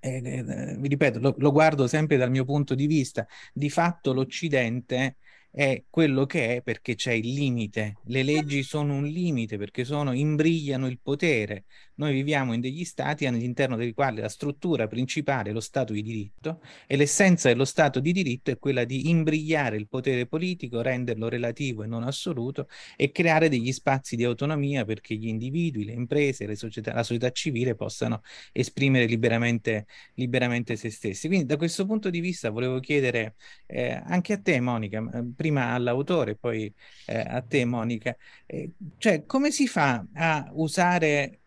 [0.00, 4.12] eh, eh, vi ripeto, lo, lo, guardo sempre dal mio punto di vista, di fatto
[4.12, 5.16] l'Occidente
[5.50, 7.96] è quello che è perché c'è il limite.
[8.04, 11.64] Le leggi sono un limite perché sono, imbrigliano il potere.
[12.00, 16.00] Noi viviamo in degli stati all'interno dei quali la struttura principale è lo Stato di
[16.00, 21.28] diritto e l'essenza dello Stato di diritto è quella di imbrigliare il potere politico, renderlo
[21.28, 26.46] relativo e non assoluto e creare degli spazi di autonomia perché gli individui, le imprese,
[26.46, 29.84] le società, la società civile possano esprimere liberamente,
[30.14, 31.26] liberamente se stessi.
[31.28, 33.34] Quindi da questo punto di vista volevo chiedere
[33.66, 36.72] eh, anche a te, Monica, prima all'autore, poi
[37.04, 41.39] eh, a te Monica, eh, cioè come si fa a usare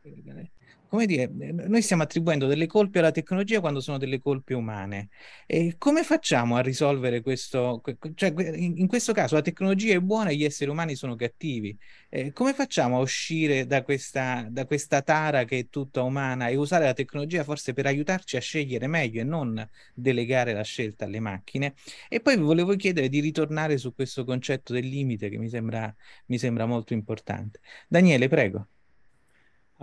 [0.94, 5.10] come dire, noi stiamo attribuendo delle colpe alla tecnologia quando sono delle colpe umane.
[5.48, 7.82] E come facciamo a risolvere questo?
[8.13, 11.76] Cioè, in questo caso la tecnologia è buona e gli esseri umani sono cattivi.
[12.10, 16.58] Eh, come facciamo a uscire da questa, da questa tara che è tutta umana e
[16.58, 21.20] usare la tecnologia forse per aiutarci a scegliere meglio e non delegare la scelta alle
[21.20, 21.74] macchine?
[22.08, 25.92] E poi vi volevo chiedere di ritornare su questo concetto del limite che mi sembra,
[26.28, 27.62] mi sembra molto importante.
[27.88, 28.68] Daniele, prego.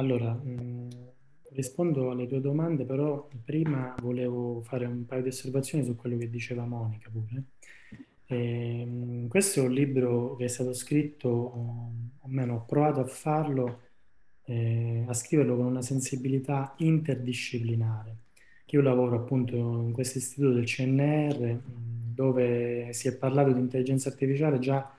[0.01, 0.89] Allora, mh, mm,
[1.51, 6.31] rispondo alle tue domande, però prima volevo fare un paio di osservazioni su quello che
[6.31, 7.45] diceva Monica pure.
[8.27, 13.05] E, ehm, questo è un libro che è stato scritto, o almeno ho provato a
[13.07, 13.81] farlo,
[14.45, 18.17] eh, a scriverlo con una sensibilità interdisciplinare.
[18.71, 24.09] Io lavoro appunto in questo istituto del CNR, mm, dove si è parlato di intelligenza
[24.09, 24.91] artificiale già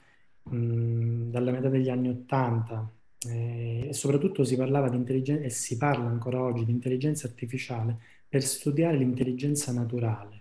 [0.43, 2.91] mh, mm, dalla metà degli anni Ottanta
[3.27, 7.97] eh, e soprattutto si parlava di intelligenza, e si parla ancora oggi di intelligenza artificiale
[8.27, 10.39] per studiare l'intelligenza naturale.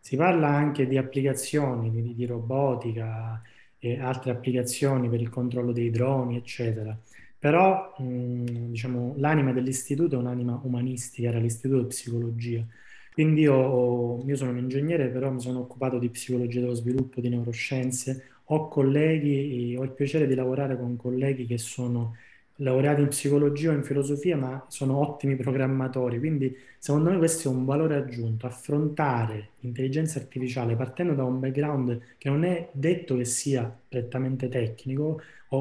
[0.00, 3.42] Si parla anche di applicazioni di, di robotica
[3.78, 6.98] e altre applicazioni per il controllo dei droni, eccetera.
[7.38, 12.64] Però mh, diciamo, l'anima dell'istituto è un'anima umanistica, era l'istituto di psicologia.
[13.12, 17.28] Quindi io, io sono un ingegnere, però mi sono occupato di psicologia dello sviluppo, di
[17.28, 22.14] neuroscienze, ho colleghi, ho il piacere di lavorare con colleghi che sono
[22.60, 26.18] laureati in psicologia o in filosofia, ma sono ottimi programmatori.
[26.18, 28.46] Quindi, secondo me, questo è un valore aggiunto.
[28.46, 35.20] Affrontare l'intelligenza artificiale partendo da un background che non è detto che sia prettamente tecnico
[35.50, 35.58] o,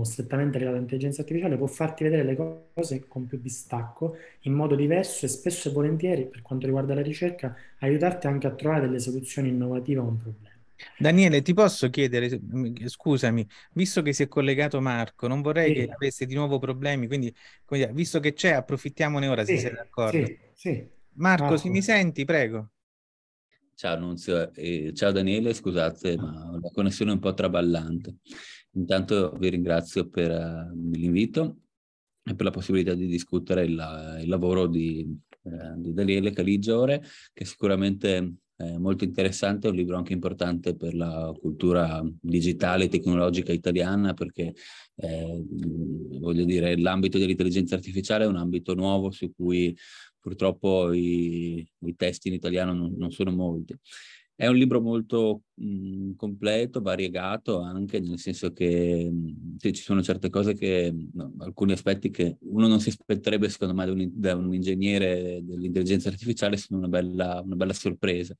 [0.00, 2.36] o strettamente legato all'intelligenza artificiale, può farti vedere le
[2.74, 7.02] cose con più distacco, in modo diverso e spesso e volentieri, per quanto riguarda la
[7.02, 10.47] ricerca, aiutarti anche a trovare delle soluzioni innovative a un problema.
[10.98, 12.40] Daniele, ti posso chiedere,
[12.86, 15.74] scusami, visto che si è collegato Marco, non vorrei sì.
[15.74, 17.34] che avesse di nuovo problemi, quindi
[17.92, 20.24] visto che c'è, approfittiamone ora sì, se sei d'accordo.
[20.24, 20.88] Sì, sì.
[21.14, 22.70] Marco, Marco, se mi senti, prego.
[23.74, 28.16] Ciao Nunzio, eh, ciao Daniele, scusate, ma la connessione è un po' traballante.
[28.72, 31.58] Intanto vi ringrazio per uh, l'invito
[32.24, 35.06] e per la possibilità di discutere il, il lavoro di,
[35.42, 41.32] uh, di Daniele Caligiore, che sicuramente eh, molto interessante, un libro anche importante per la
[41.40, 44.52] cultura digitale e tecnologica italiana perché
[44.96, 45.44] eh,
[46.18, 49.76] voglio dire l'ambito dell'intelligenza artificiale è un ambito nuovo su cui
[50.20, 53.76] purtroppo i, i testi in italiano non, non sono molti.
[54.40, 60.30] È un libro molto mh, completo, variegato anche, nel senso che mh, ci sono certe
[60.30, 64.36] cose che, no, alcuni aspetti che uno non si aspetterebbe secondo me da un, da
[64.36, 68.32] un ingegnere dell'intelligenza artificiale, sono una bella, una bella sorpresa.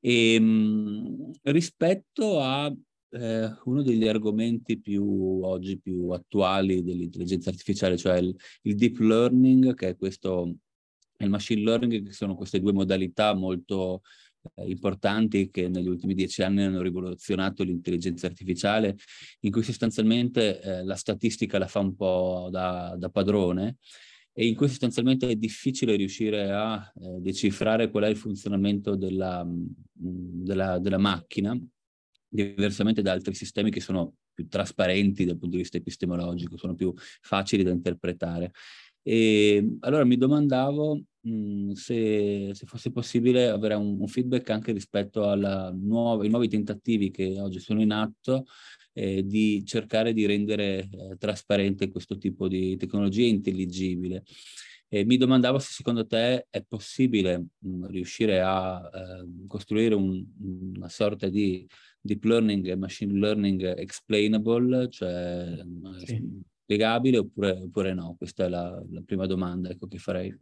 [0.00, 2.74] E, mh, rispetto a
[3.10, 9.74] eh, uno degli argomenti più oggi più attuali dell'intelligenza artificiale, cioè il, il deep learning,
[9.74, 10.56] che è questo,
[11.18, 14.00] il machine learning, che sono queste due modalità molto
[14.66, 18.96] importanti che negli ultimi dieci anni hanno rivoluzionato l'intelligenza artificiale,
[19.40, 23.76] in cui sostanzialmente eh, la statistica la fa un po' da, da, padrone
[24.32, 29.44] e in cui sostanzialmente è difficile riuscire a eh, decifrare qual è il funzionamento della,
[29.44, 29.66] mm,
[30.44, 31.58] della, della macchina,
[32.28, 36.92] diversamente da altri sistemi che sono più trasparenti dal punto di vista epistemologico, sono più
[36.96, 38.52] facili da interpretare.
[39.02, 44.72] E allora mi domandavo mh, mm, se, se, fosse possibile avere un, un feedback anche
[44.72, 48.44] rispetto ai nuovi tentativi che oggi sono in atto
[48.92, 54.24] eh, di cercare di rendere eh, trasparente questo tipo di tecnologia intelligibile.
[54.90, 60.24] E mi domandavo se secondo te è possibile mh, mm, riuscire a eh, costruire un,
[60.74, 61.66] una sorta di
[62.00, 65.62] deep learning e machine learning explainable, cioè
[66.04, 66.40] sì.
[66.62, 68.14] spiegabile oppure, oppure, no?
[68.16, 70.34] Questa è la, la prima domanda ecco, che farei.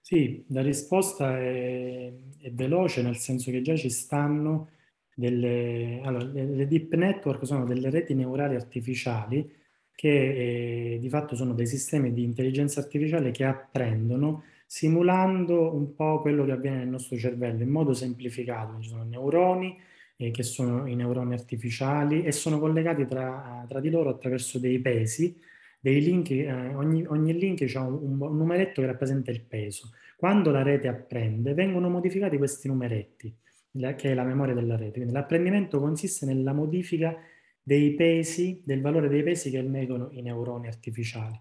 [0.00, 4.70] Sì, la risposta è, è, veloce nel senso che già ci stanno
[5.14, 6.00] delle...
[6.02, 9.56] Allora, le, le deep network sono delle reti neurali artificiali
[9.94, 16.20] che eh, di fatto sono dei sistemi di intelligenza artificiale che apprendono simulando un po'
[16.20, 18.80] quello che avviene nel nostro cervello in modo semplificato.
[18.80, 19.76] Ci sono neuroni
[20.16, 24.78] eh, che sono i neuroni artificiali e sono collegati tra, tra di loro attraverso dei
[24.78, 25.36] pesi,
[25.80, 29.90] dei link, eh, ogni, ogni, link ha un, un, numeretto che rappresenta il peso.
[30.16, 33.34] Quando la rete apprende, vengono modificati questi numeretti,
[33.72, 34.94] la, che è la memoria della rete.
[34.94, 37.16] Quindi l'apprendimento consiste nella modifica
[37.62, 41.38] dei pesi, del valore dei pesi che emettono i neuroni artificiali.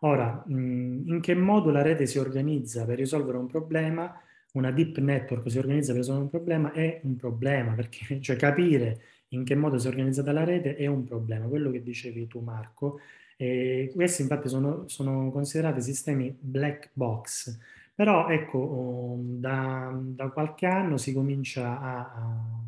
[0.00, 4.20] Ora, mh, in che modo la rete si organizza per risolvere un problema?
[4.52, 9.00] una deep network si organizza per risolvere un problema è un problema, perché cioè capire
[9.28, 12.40] in che modo si è organizzata la rete è un problema, quello che dicevi tu
[12.40, 13.00] Marco.
[13.42, 17.58] E questi infatti sono, sono considerati sistemi black box,
[17.94, 22.62] però ecco, um, da, da, qualche anno si comincia a, a,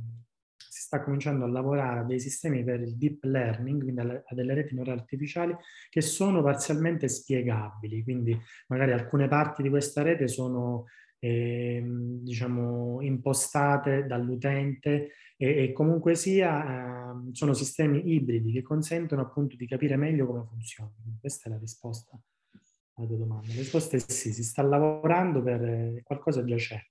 [0.57, 4.35] si sta cominciando a lavorare a dei sistemi per il deep learning, quindi a, a
[4.35, 5.55] delle reti neurali artificiali
[5.91, 8.35] che sono parzialmente spiegabili, quindi
[8.69, 10.87] magari alcune parti di questa rete sono
[11.25, 19.55] eh, diciamo, impostate dall'utente e, e comunque sia eh, sono sistemi ibridi che consentono appunto
[19.55, 20.91] di capire meglio come funziona.
[21.21, 22.21] Questa è la risposta
[22.95, 23.47] alla tua domanda.
[23.47, 26.85] La risposta è sì, si sta lavorando per eh, qualcosa già c'è.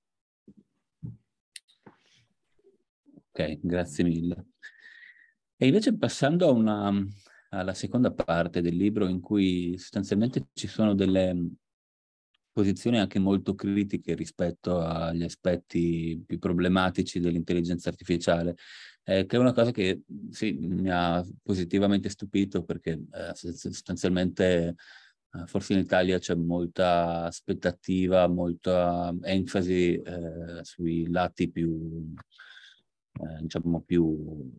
[3.34, 4.46] Ok, grazie mille.
[5.58, 6.90] E invece passando una,
[7.50, 11.36] alla seconda parte del libro in cui sostanzialmente ci sono delle
[12.52, 18.56] posizioni anche molto critiche rispetto agli aspetti più problematici dell'intelligenza artificiale,
[19.04, 24.76] eh, che è una cosa che sì, mi ha positivamente stupito perché eh, sostanzialmente
[25.34, 32.14] eh, forse in Italia c'è molta aspettativa, molta enfasi eh, sui lati più,
[33.14, 34.52] eh, diciamo, più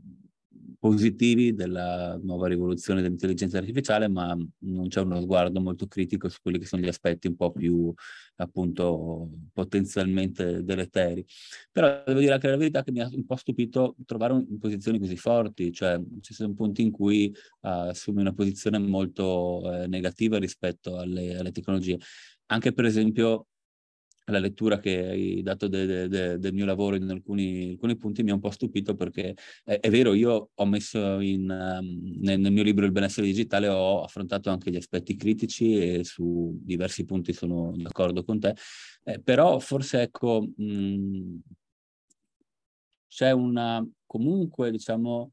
[0.82, 6.58] positivi della nuova rivoluzione dell'intelligenza artificiale, ma non c'è uno sguardo molto critico su quelli
[6.58, 7.94] che sono gli aspetti un po' più
[8.36, 11.24] appunto potenzialmente deleteri.
[11.70, 15.16] Però devo dire anche la verità che mi ha un po' stupito trovare posizioni così
[15.16, 20.98] forti, cioè ci sono punti in cui uh, assumi una posizione molto eh, negativa rispetto
[20.98, 21.96] alle, alle tecnologie.
[22.46, 23.46] Anche per esempio
[24.26, 28.22] la lettura che hai dato de, de, de, del mio lavoro in alcuni, alcuni, punti
[28.22, 32.38] mi ha un po' stupito perché è, è vero, io ho messo in, um, nel,
[32.38, 37.04] nel, mio libro Il benessere digitale, ho affrontato anche gli aspetti critici e su diversi
[37.04, 38.54] punti sono d'accordo con te,
[39.04, 41.38] eh, però forse ecco, mh,
[43.08, 45.30] c'è una comunque diciamo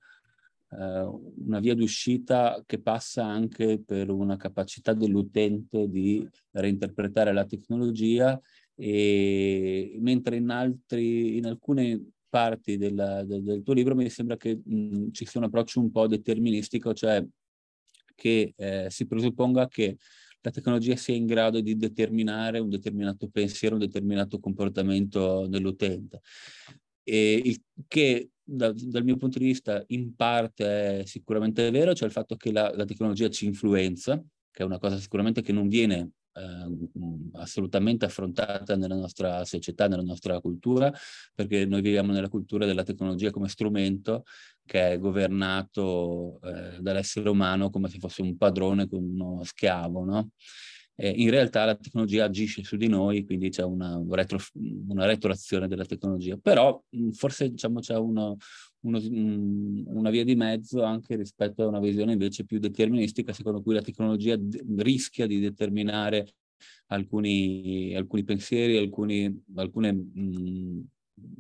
[0.70, 8.40] uh, una via d'uscita che passa anche per una capacità dell'utente di reinterpretare la tecnologia
[8.82, 14.62] e mentre in, altri, in alcune parti della, del, del, tuo libro mi sembra che
[14.64, 17.26] mh, ci sia un approccio un po' deterministico, cioè
[18.16, 19.98] che eh, si presupponga che
[20.42, 26.22] la tecnologia sia in grado di determinare un determinato pensiero, un determinato comportamento dell'utente.
[27.04, 32.08] E il che da, dal mio punto di vista in parte è sicuramente vero, cioè
[32.08, 35.68] il fatto che la, la tecnologia ci influenza, che è una cosa sicuramente che non
[35.68, 40.92] viene eh, assolutamente affrontata nella nostra società, nella nostra cultura,
[41.36, 44.24] perché noi viviamo nella cultura della tecnologia come strumento
[44.66, 50.30] che è governato eh, dall'essere umano come se fosse un padrone con uno schiavo, no?
[51.02, 54.38] In realtà la tecnologia agisce su di noi, quindi c'è una, retro,
[54.90, 56.36] una retroazione della tecnologia.
[56.36, 56.84] Però
[57.14, 58.36] forse diciamo, c'è uno,
[58.82, 63.74] uno, una via di mezzo anche rispetto a una visione invece più deterministica, secondo cui
[63.74, 66.34] la tecnologia d- rischia di determinare
[66.88, 70.84] alcuni, alcuni pensieri, alcuni, alcune mh,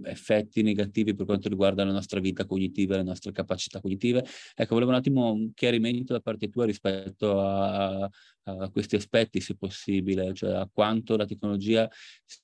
[0.03, 4.25] effetti negativi per quanto riguarda la nostra vita cognitiva, le nostre capacità cognitive.
[4.55, 8.09] Ecco, volevo un attimo un chiarimento da parte tua rispetto a,
[8.43, 11.89] a questi aspetti, se possibile, cioè a quanto la tecnologia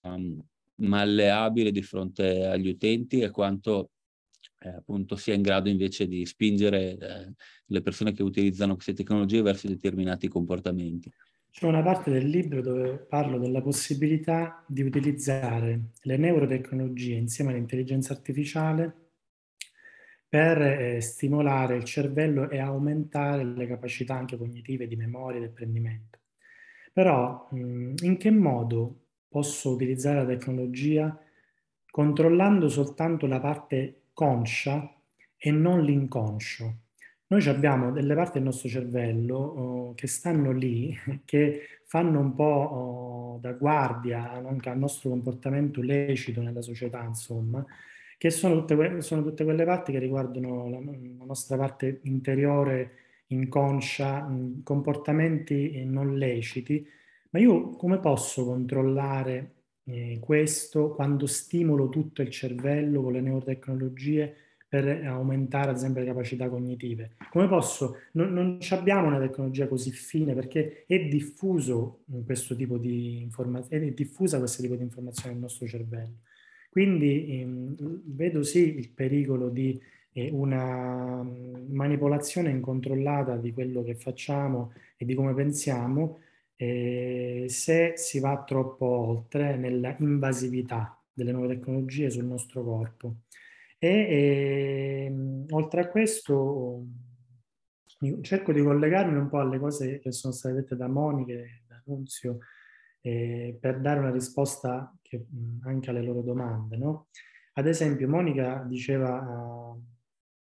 [0.03, 0.41] um,
[0.77, 3.91] malleabile di fronte agli utenti e quanto
[4.65, 7.33] eh, appunto sia in grado invece di spingere eh,
[7.65, 11.11] le persone che utilizzano queste tecnologie verso determinati comportamenti.
[11.51, 18.11] C'è una parte del libro dove parlo della possibilità di utilizzare le neurotecnologie insieme all'intelligenza
[18.11, 18.93] artificiale
[20.27, 25.45] per eh, stimolare il cervello e aumentare le capacità anche cognitive di memoria e di
[25.45, 26.19] apprendimento.
[26.91, 31.17] Però mh, in che modo posso utilizzare la tecnologia
[31.89, 34.91] controllando soltanto la parte conscia
[35.37, 36.77] e non l'inconscio.
[37.27, 40.95] Noi abbiamo delle parti del nostro cervello oh, che stanno lì,
[41.25, 47.63] che fanno un po' oh, da guardia anche al nostro comportamento lecito nella società, insomma,
[48.17, 52.91] che sono tutte, sono tutte quelle parti che riguardano la, la nostra parte interiore,
[53.27, 54.27] inconscia,
[54.63, 56.87] comportamenti non leciti.
[57.31, 59.54] Ma io come posso controllare
[59.85, 64.35] eh, questo quando stimolo tutto il cervello con le neurotecnologie
[64.67, 67.15] per aumentare ad esempio le capacità cognitive.
[67.29, 67.99] Come posso?
[68.13, 73.91] Non, non abbiamo una tecnologia così fine perché è diffuso questo tipo di informazione, è
[73.91, 76.19] diffusa questo tipo di informazione nel nostro cervello.
[76.69, 79.79] Quindi ehm, vedo sì il pericolo di
[80.11, 86.19] eh, una manipolazione incontrollata di quello che facciamo e di come pensiamo,
[86.55, 93.15] eh, se si va troppo oltre nella invasività delle nuove tecnologie sul nostro corpo.
[93.77, 96.85] E, e ehm, oltre a questo
[98.21, 101.81] cerco di collegarmi un po' alle cose che sono state dette da Monica e da
[101.85, 102.39] Nunzio
[103.01, 105.25] eh, per dare una risposta che,
[105.63, 106.77] anche alle loro domande.
[106.77, 107.07] No?
[107.53, 109.83] Ad esempio, Monica diceva uh,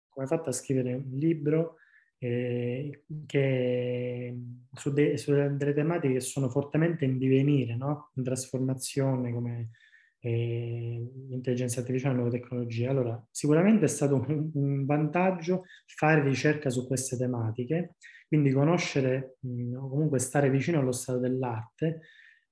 [0.09, 1.77] come hai fatto a scrivere un libro
[2.23, 4.37] eh, che,
[4.73, 8.11] su, de, su, delle tematiche che sono fortemente in divenire, no?
[8.15, 9.71] in trasformazione come
[10.21, 12.87] eh, l'intelligenza artificiale e nuove tecnologie.
[12.87, 17.97] Allora, sicuramente è stato un, un, vantaggio fare ricerca su queste tematiche,
[18.29, 19.39] quindi conoscere
[19.75, 22.03] o comunque stare vicino allo stato dell'arte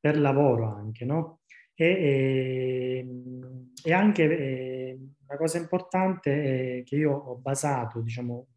[0.01, 1.43] per lavoro anche, no?
[1.75, 3.07] E, e,
[3.85, 4.99] e anche eh,
[5.29, 8.49] una cosa importante è che io ho basato, diciamo,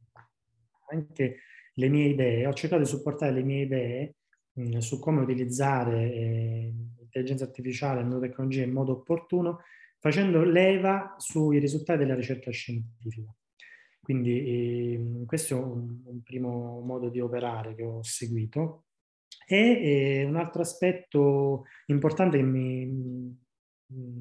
[0.90, 1.40] anche
[1.76, 4.16] le mie idee, ho cercato di supportare le mie idee
[4.54, 9.62] mh, su come utilizzare eh, l'intelligenza artificiale e le nuove tecnologie in modo opportuno,
[10.00, 13.34] facendo leva sui risultati della ricerca scientifica.
[14.02, 18.86] Quindi eh, questo è un, un, primo modo di operare che ho seguito.
[19.48, 23.38] E eh, un altro aspetto importante che mi,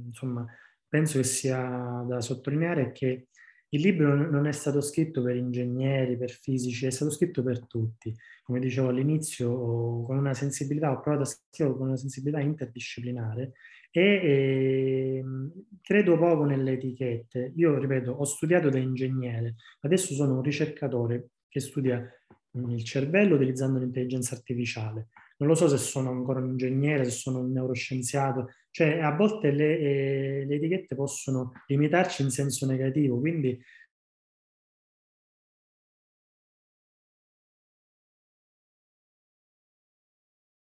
[0.06, 0.46] insomma,
[0.88, 3.28] penso che sia da sottolineare è che
[3.74, 8.14] il libro non è stato scritto per ingegneri, per fisici, è stato scritto per tutti.
[8.42, 13.52] Come dicevo all'inizio, con una sensibilità, ho provato a scriverlo con una sensibilità interdisciplinare
[13.90, 17.52] e, e ehm, credo poco nelle etichette.
[17.56, 22.06] Io, ripeto, ho studiato da ingegnere, adesso sono un ricercatore che studia
[22.52, 25.08] il cervello utilizzando l'intelligenza artificiale.
[25.38, 29.50] Non lo so se sono ancora un ingegnere, se sono un neuroscienziato, cioè a volte
[29.50, 33.60] le, eh, le etichette possono limitarci in senso negativo, quindi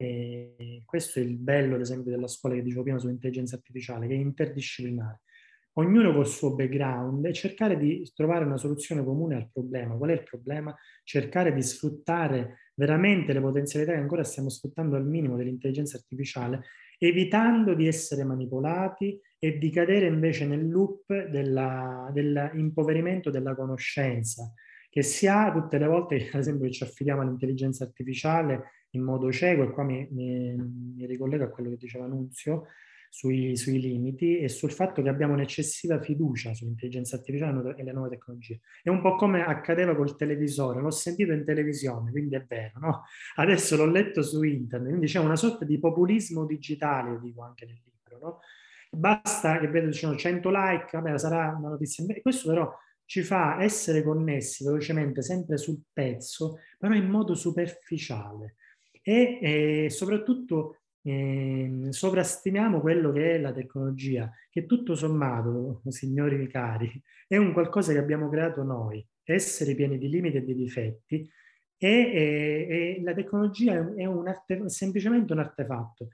[0.03, 4.14] E questo è il bello, ad esempio, della scuola che dicevo prima sull'intelligenza artificiale, che
[4.14, 5.20] è interdisciplinare.
[5.74, 9.96] Ognuno col suo background e cercare di trovare una soluzione comune al problema.
[9.96, 10.74] Qual è il problema?
[11.04, 16.62] Cercare di sfruttare veramente le potenzialità che ancora stiamo sfruttando al minimo dell'intelligenza artificiale
[17.02, 24.52] evitando di essere manipolati e di cadere invece nel loop dell'impoverimento della conoscenza,
[24.90, 29.32] che si ha tutte le volte, ad esempio, che ci affidiamo all'intelligenza artificiale in modo
[29.32, 32.66] cieco, e qua mi, mi, mi ricollego a quello che diceva Nunzio,
[33.12, 38.11] sui, sui, limiti e sul fatto che abbiamo un'eccessiva fiducia sull'intelligenza artificiale e le nuove
[38.11, 38.61] tecnologie.
[38.82, 43.02] È un po' come accadeva col televisore, l'ho sentito in televisione, quindi è vero, no?
[43.34, 47.82] Adesso l'ho letto su internet, quindi c'è una sorta di populismo digitale, dico anche nel
[47.84, 48.38] libro, no?
[48.92, 52.04] Basta che vedo diciamo, 100 like, vabbè, sarà una notizia.
[52.22, 52.72] Questo però
[53.04, 58.54] ci fa essere connessi velocemente, sempre sul pezzo, però in modo superficiale.
[59.02, 67.03] E, e soprattutto eh, sovrastimiamo quello che è la tecnologia, che tutto sommato, signori cari,
[67.26, 71.30] è un qualcosa che abbiamo creato noi, essere pieni di limiti e di difetti,
[71.76, 76.09] e, e, e la tecnologia è un arte, semplicemente un artefatto.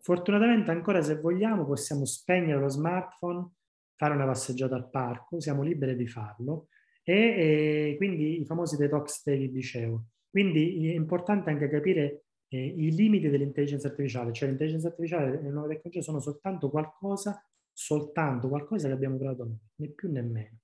[0.00, 3.52] Fortunatamente ancora se vogliamo possiamo spegnere lo smartphone,
[3.96, 6.68] fare una passeggiata al parco, siamo liberi di farlo,
[7.04, 10.06] e, e quindi i famosi detox day che dicevo.
[10.28, 12.24] Quindi è importante anche capire
[12.54, 17.44] eh, i limiti dell'intelligenza artificiale, cioè l'intelligenza artificiale e le nuove tecnologie sono soltanto qualcosa
[17.76, 20.58] soltanto qualcosa che abbiamo creato noi, né più né meno.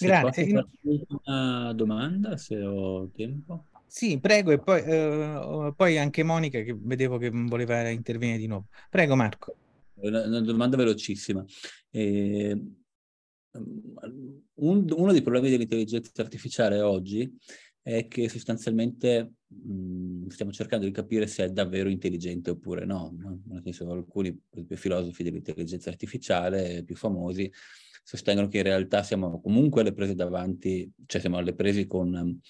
[0.00, 0.64] Grazie.
[1.24, 3.66] Una domanda, se ho tempo.
[3.86, 8.68] Sì, prego, e poi, eh, poi, anche Monica che vedevo che voleva intervenire di nuovo.
[8.90, 9.54] Prego Marco.
[9.94, 11.44] Una, una domanda velocissima.
[11.90, 12.58] Eh,
[13.52, 17.38] un, uno dei problemi dell'intelligenza artificiale oggi
[17.82, 23.14] è che sostanzialmente mh, stiamo cercando di capire se è davvero intelligente oppure no.
[23.46, 24.38] Nel senso, alcuni
[24.70, 27.50] filosofi dell'intelligenza artificiale più famosi
[28.04, 32.40] sostengono che in realtà siamo comunque alle prese davanti, cioè siamo alle prese con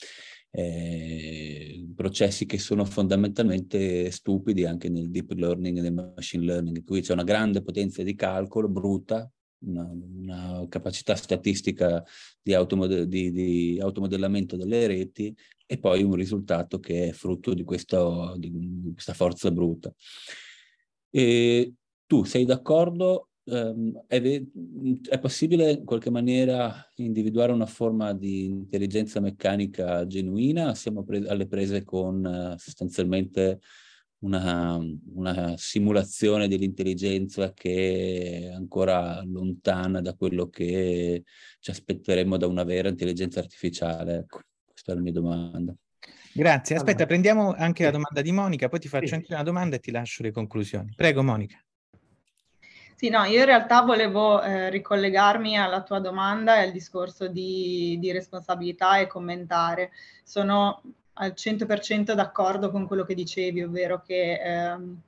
[0.50, 6.84] eh, processi che sono fondamentalmente stupidi anche nel deep learning e nel machine learning, in
[6.84, 9.30] cui c'è una grande potenza di calcolo brutta,
[9.64, 12.04] una, una capacità statistica
[12.40, 15.34] di, automode- di, di, automodellamento delle reti
[15.66, 18.52] e poi un risultato che è frutto di, questo, di
[18.92, 19.92] questa forza brutta.
[21.10, 21.72] E
[22.06, 29.18] tu sei d'accordo Um, è, è, possibile in qualche maniera individuare una forma di intelligenza
[29.18, 30.76] meccanica genuina?
[30.76, 33.58] Siamo pre- alle prese con uh, sostanzialmente
[34.22, 34.78] una,
[35.14, 41.24] una, simulazione dell'intelligenza che è ancora lontana da quello che
[41.60, 44.16] ci aspetteremo da una vera intelligenza artificiale.
[44.18, 45.74] Ecco, questa è la mia domanda.
[46.34, 46.76] Grazie.
[46.76, 47.06] Aspetta, allora.
[47.06, 49.14] prendiamo anche la domanda di Monica, poi ti faccio sì.
[49.14, 50.92] anche una domanda e ti lascio le conclusioni.
[50.96, 51.62] Prego, Monica.
[52.94, 57.98] Sì, no, io in realtà volevo eh, ricollegarmi alla tua domanda e al discorso di,
[57.98, 59.90] di responsabilità e commentare.
[60.22, 60.80] Sono
[61.14, 65.02] al 100% d'accordo con quello che dicevi, ovvero che ehm,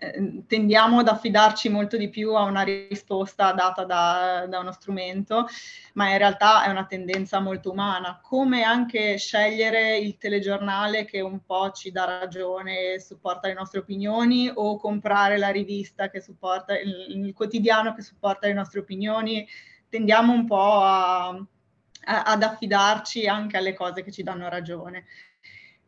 [0.00, 5.46] eh, tendiamo ad affidarci molto di più a una risposta data da, da, uno strumento,
[5.94, 11.44] ma in realtà è una tendenza molto umana, come anche scegliere il telegiornale che un
[11.44, 16.78] po' ci dà ragione e supporta le nostre opinioni o comprare la rivista che supporta,
[16.78, 19.46] il, il quotidiano che supporta le nostre opinioni,
[19.88, 25.06] tendiamo un po' a, a, ad affidarci anche alle cose che ci danno ragione.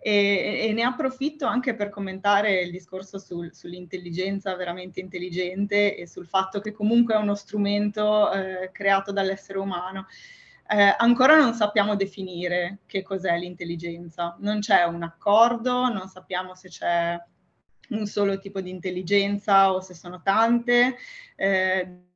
[0.03, 6.27] E, e, ne approfitto anche per commentare il discorso sul, sull'intelligenza veramente intelligente e sul
[6.27, 10.07] fatto che comunque è uno strumento eh, creato dall'essere umano.
[10.67, 16.69] Eh, ancora non sappiamo definire che cos'è l'intelligenza, non c'è un accordo, non sappiamo se
[16.69, 17.21] c'è
[17.91, 20.97] un solo tipo di intelligenza o se sono tante.
[21.37, 22.10] Eh,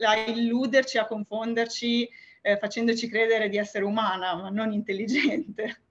[0.00, 2.08] a illuderci, a confonderci,
[2.42, 5.82] eh, facendoci credere di essere umana, ma non intelligente.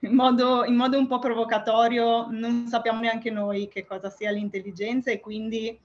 [0.00, 5.10] In modo, in modo un po' provocatorio non sappiamo neanche noi che cosa sia l'intelligenza
[5.10, 5.80] e quindi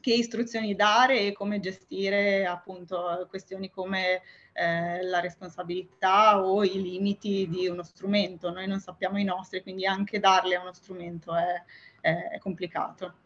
[0.00, 4.22] che istruzioni dare e come gestire appunto questioni come
[4.52, 8.50] eh, la responsabilità o i limiti di uno strumento.
[8.50, 11.62] Noi non sappiamo i nostri, quindi anche darli a uno strumento è,
[12.00, 13.23] è complicato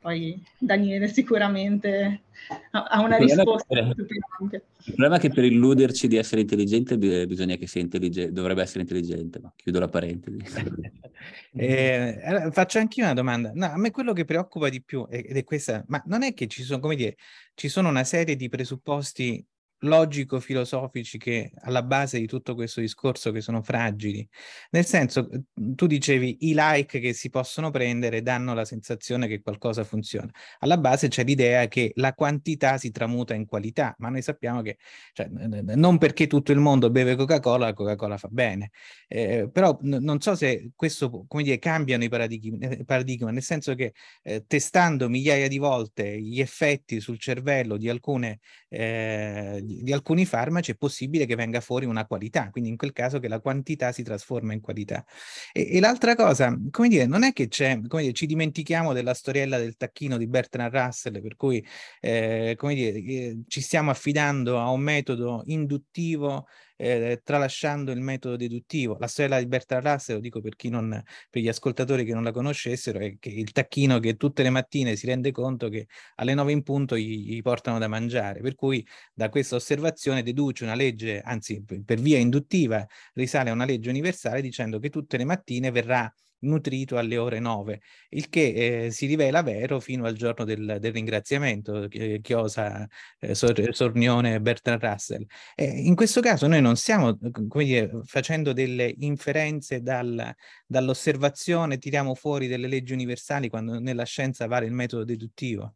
[0.00, 2.22] poi Daniele sicuramente
[2.70, 4.62] ha una risposta più ampia.
[4.78, 8.80] Il problema è che per illuderci di essere intelligente bisogna che sia intelligente, dovrebbe essere
[8.80, 10.38] intelligente, ma chiudo la parentesi.
[11.52, 13.52] eh, faccio anch'io una domanda.
[13.54, 16.46] No, a me quello che preoccupa di più, ed è questa, ma non è che
[16.46, 17.16] ci sono, come dire,
[17.54, 19.44] ci sono una serie di presupposti
[19.80, 24.26] logico-filosofici che alla base di tutto questo discorso che sono fragili.
[24.70, 29.84] Nel senso, tu dicevi i like che si possono prendere danno la sensazione che qualcosa
[29.84, 30.30] funziona.
[30.58, 34.78] Alla base c'è l'idea che la quantità si tramuta in qualità, ma noi sappiamo che
[35.12, 38.70] cioè, non perché tutto il mondo beve Coca-Cola, la Coca-Cola fa bene.
[39.08, 43.42] Eh, però n- non so se questo, come dire, cambiano i paradigmi, eh, paradigma, nel
[43.42, 49.92] senso che eh, testando migliaia di volte gli effetti sul cervello di alcune eh, di,
[49.92, 53.40] alcuni farmaci è possibile che venga fuori una qualità, quindi in quel caso che la
[53.40, 55.04] quantità si trasforma in qualità.
[55.52, 59.14] E, e l'altra cosa, come dire, non è che c'è, come dire, ci dimentichiamo della
[59.14, 61.64] storiella del tacchino di Bertrand Russell, per cui,
[62.00, 66.46] eh, come dire, eh, ci stiamo affidando a un metodo induttivo
[66.80, 68.96] eh, tralasciando il metodo deduttivo.
[68.98, 72.32] La storia di Bertrand Russell, lo dico per, non, per gli ascoltatori che non la
[72.32, 76.52] conoscessero, è che il tacchino che tutte le mattine si rende conto che alle nove
[76.52, 81.20] in punto gli, gli portano da mangiare, per cui da questa osservazione deduce una legge,
[81.20, 86.10] anzi per via induttiva risale a una legge universale dicendo che tutte le mattine verrà
[86.40, 87.80] nutrito alle ore 9,
[88.10, 92.86] il che eh, si rivela vero fino al giorno del, del ringraziamento, eh, Chiosa,
[93.18, 95.24] eh, Sor, Sornione, Bertrand Russell.
[95.54, 97.18] E in questo caso noi non stiamo
[97.48, 100.34] come dire, facendo delle inferenze dal,
[100.66, 105.74] dall'osservazione, tiriamo fuori delle leggi universali quando nella scienza vale il metodo deduttivo.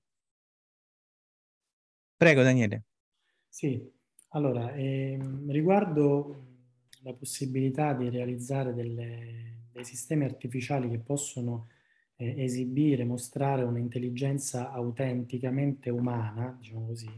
[2.17, 2.85] Prego Daniele.
[3.49, 3.81] Sì,
[4.31, 6.53] allora, ehm, riguardo
[7.03, 11.69] la possibilità di realizzare delle, dei sistemi artificiali che possono
[12.17, 17.11] eh, esibire, mostrare un'intelligenza autenticamente umana, diciamo così,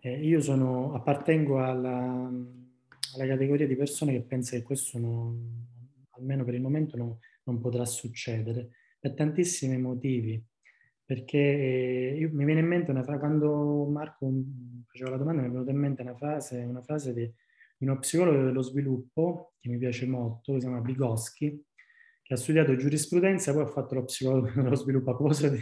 [0.00, 2.30] eh, io sono, appartengo alla,
[3.14, 5.66] alla, categoria di persone che pensa che questo non,
[6.12, 10.42] almeno per il momento non, non potrà succedere, per tantissimi motivi.
[11.04, 14.32] Perché eh, io, mi viene in mente una frase, quando Marco
[14.86, 17.30] faceva la domanda mi è venuta in mente una frase, una frase di,
[17.84, 21.64] uno psicologo dello sviluppo che mi piace molto, che si chiama Vygotsky,
[22.22, 25.56] che ha studiato giurisprudenza e poi ha fatto lo psicologo dello sviluppo a proposito.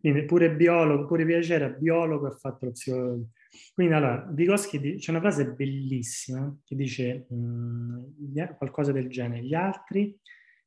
[0.00, 3.28] Quindi pure biologo, pure Piacere, biologo ha fatto lo psicologo.
[3.72, 9.54] Quindi allora, Vygotsky c'è una frase bellissima che dice mh, mm, qualcosa del genere, gli
[9.54, 10.16] altri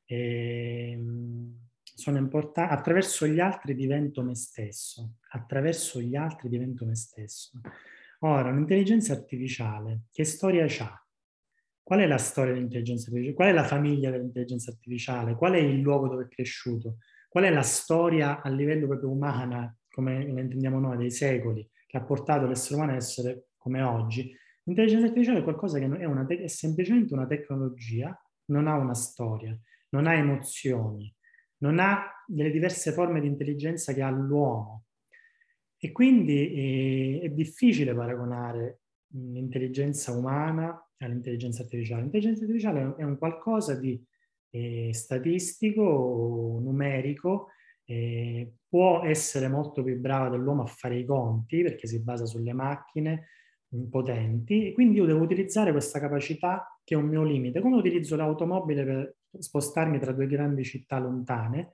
[0.06, 1.00] eh,
[1.84, 7.52] sono importanti, attraverso gli altri divento me stesso, attraverso gli altri divento me stesso.
[8.20, 11.01] Ora, un'intelligenza artificiale, che storia ha?
[11.92, 13.36] Qual è la storia dell'intelligenza artificiale?
[13.36, 15.36] Qual è la famiglia dell'intelligenza artificiale?
[15.36, 17.00] Qual è il luogo dove è cresciuto?
[17.28, 21.98] Qual è la storia a livello proprio umana, come la intendiamo noi, dei secoli, che
[21.98, 24.34] ha portato l'essere umano a essere come oggi?
[24.64, 29.54] L'intelligenza artificiale è qualcosa che è, una, è semplicemente una tecnologia, non ha una storia,
[29.90, 31.14] non ha emozioni,
[31.58, 34.86] non ha delle diverse forme di intelligenza che ha l'uomo.
[35.78, 42.02] E quindi eh, è difficile paragonare l'intelligenza umana all'intelligenza artificiale.
[42.02, 44.02] L'intelligenza artificiale è un qualcosa di
[44.52, 47.50] eh, statistico, numerico,
[47.86, 52.54] eh, può essere molto più brava dell'uomo a fare i conti perché si basa sulle
[52.54, 53.28] macchine
[53.90, 57.62] potenti e quindi io devo utilizzare questa capacità che è un mio limite.
[57.62, 61.74] Come utilizzo l'automobile per spostarmi tra due grandi città lontane,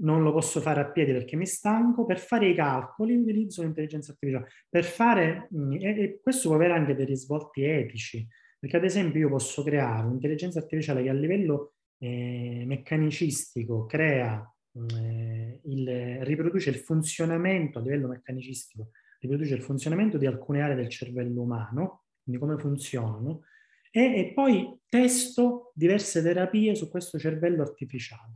[0.00, 4.12] non lo posso fare a piedi perché mi stanco, per fare i calcoli utilizzo l'intelligenza
[4.12, 4.48] artificiale.
[4.68, 8.26] Per fare, mm, e questo può avere anche dei risvolti etici,
[8.60, 15.60] perché ad esempio io posso creare un'intelligenza artificiale che a livello eh, meccanicistico crea, eh,
[15.64, 21.40] il, riproduce il funzionamento a livello meccanicistico, riproduce il funzionamento di alcune aree del cervello
[21.40, 23.44] umano, quindi come funzionano,
[23.90, 28.34] e, e poi testo diverse terapie su questo cervello artificiale.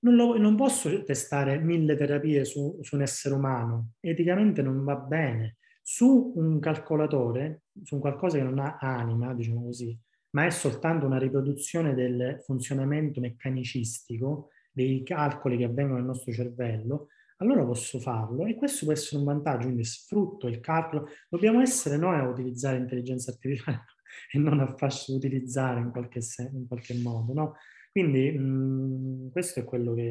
[0.00, 4.96] Non, lo, non, posso testare mille terapie su, su, un essere umano, eticamente non va
[4.96, 5.58] bene.
[5.90, 9.98] Su un calcolatore, su un qualcosa che non ha anima, diciamo così,
[10.32, 17.06] ma è soltanto una riproduzione del funzionamento meccanicistico, dei calcoli che avvengono nel nostro cervello,
[17.38, 21.08] allora posso farlo e questo può essere un vantaggio, quindi sfrutto il calcolo.
[21.26, 23.84] Dobbiamo essere noi a utilizzare l'intelligenza artificiale
[24.30, 27.54] e non a farsi utilizzare in qualche, sen- in qualche modo, no?
[27.90, 30.02] Quindi mh, mm, questo è quello che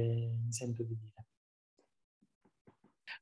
[0.43, 1.26] mi sento di dire.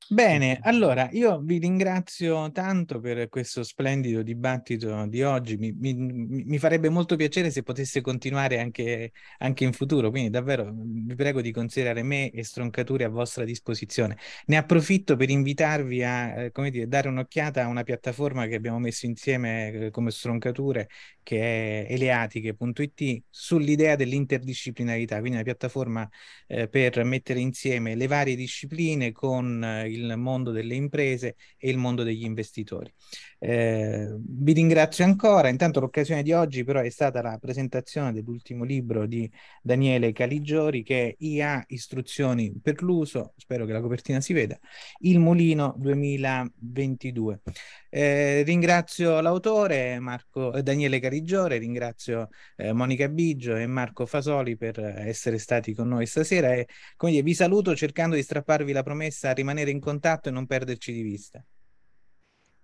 [0.08, 5.56] Bene, allora io vi ringrazio tanto per questo splendido dibattito di oggi.
[5.56, 10.70] Mi, mi, mi farebbe molto piacere se potesse continuare anche, anche, in futuro, quindi davvero
[10.72, 14.16] vi prego di considerare me e Stroncature a vostra disposizione.
[14.46, 18.78] Ne approfitto per invitarvi a eh, come dire, dare un'occhiata a una piattaforma che abbiamo
[18.78, 20.88] messo insieme eh, come Stroncature,
[21.24, 26.08] che è eleatiche.it, sull'idea dell'interdisciplinarità, quindi una piattaforma
[26.46, 31.78] eh, per mettere insieme le varie discipline con eh, il mondo delle imprese e il
[31.78, 32.92] mondo degli investitori.
[33.38, 39.06] Eh, vi ringrazio ancora, intanto l'occasione di oggi però è stata la presentazione dell'ultimo libro
[39.06, 39.30] di
[39.62, 44.58] Daniele Caligiori che è IA Istruzioni per l'uso, spero che la copertina si veda,
[45.00, 47.40] Il Mulino 2022.
[47.88, 54.78] Eh, ringrazio l'autore Marco, eh, Daniele Caligiore, ringrazio eh, Monica Biggio e Marco Fasoli per
[54.80, 56.66] essere stati con noi stasera e
[56.98, 60.92] dire, vi saluto cercando di strapparvi la promessa a rimanere in contatto e non perderci
[60.92, 61.44] di vista.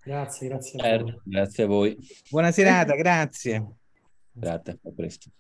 [0.05, 1.21] Grazie, grazie a certo, voi.
[1.25, 1.97] Grazie a voi.
[2.29, 3.67] Buona serata, grazie.
[4.33, 5.31] Grazie, a presto.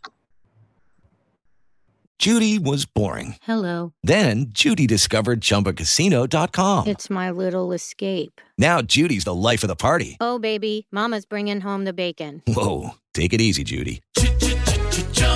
[2.18, 3.34] Judy was boring.
[3.42, 3.94] Hello.
[4.04, 6.86] Then Judy discovered ChumbaCasino.com.
[6.86, 8.40] It's my little escape.
[8.56, 10.18] Now Judy's the life of the party.
[10.20, 12.40] Oh, baby, mama's bringing home the bacon.
[12.46, 14.02] Whoa, take it easy, Judy.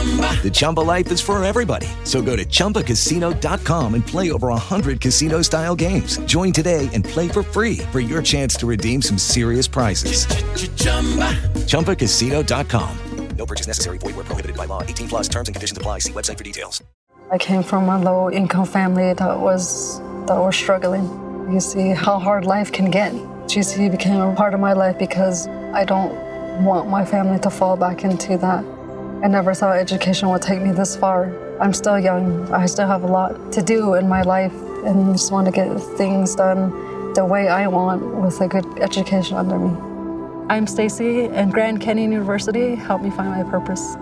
[0.07, 0.43] Chumba.
[0.43, 1.89] The Chumba life is for everybody.
[2.05, 6.19] So go to ChumbaCasino.com and play over 100 casino style games.
[6.19, 10.27] Join today and play for free for your chance to redeem some serious prizes.
[10.27, 11.33] Ch-ch-chumba.
[11.67, 12.99] ChumbaCasino.com.
[13.37, 13.99] No purchase necessary.
[13.99, 14.83] Void where prohibited by law.
[14.83, 15.99] 18 plus terms and conditions apply.
[16.01, 16.83] See website for details.
[17.31, 21.05] I came from a low income family that was that was struggling.
[21.53, 23.13] You see how hard life can get.
[23.47, 26.15] GC became a part of my life because I don't
[26.65, 28.65] want my family to fall back into that
[29.23, 31.33] I never thought education would take me this far.
[31.59, 32.53] I'm still young.
[32.53, 34.53] I still have a lot to do in my life
[34.85, 39.39] and just want to get things done the way I want with a good education
[39.39, 39.75] under me.
[40.51, 43.97] I'm Stacy, and Grand Canyon University helped me find my purpose.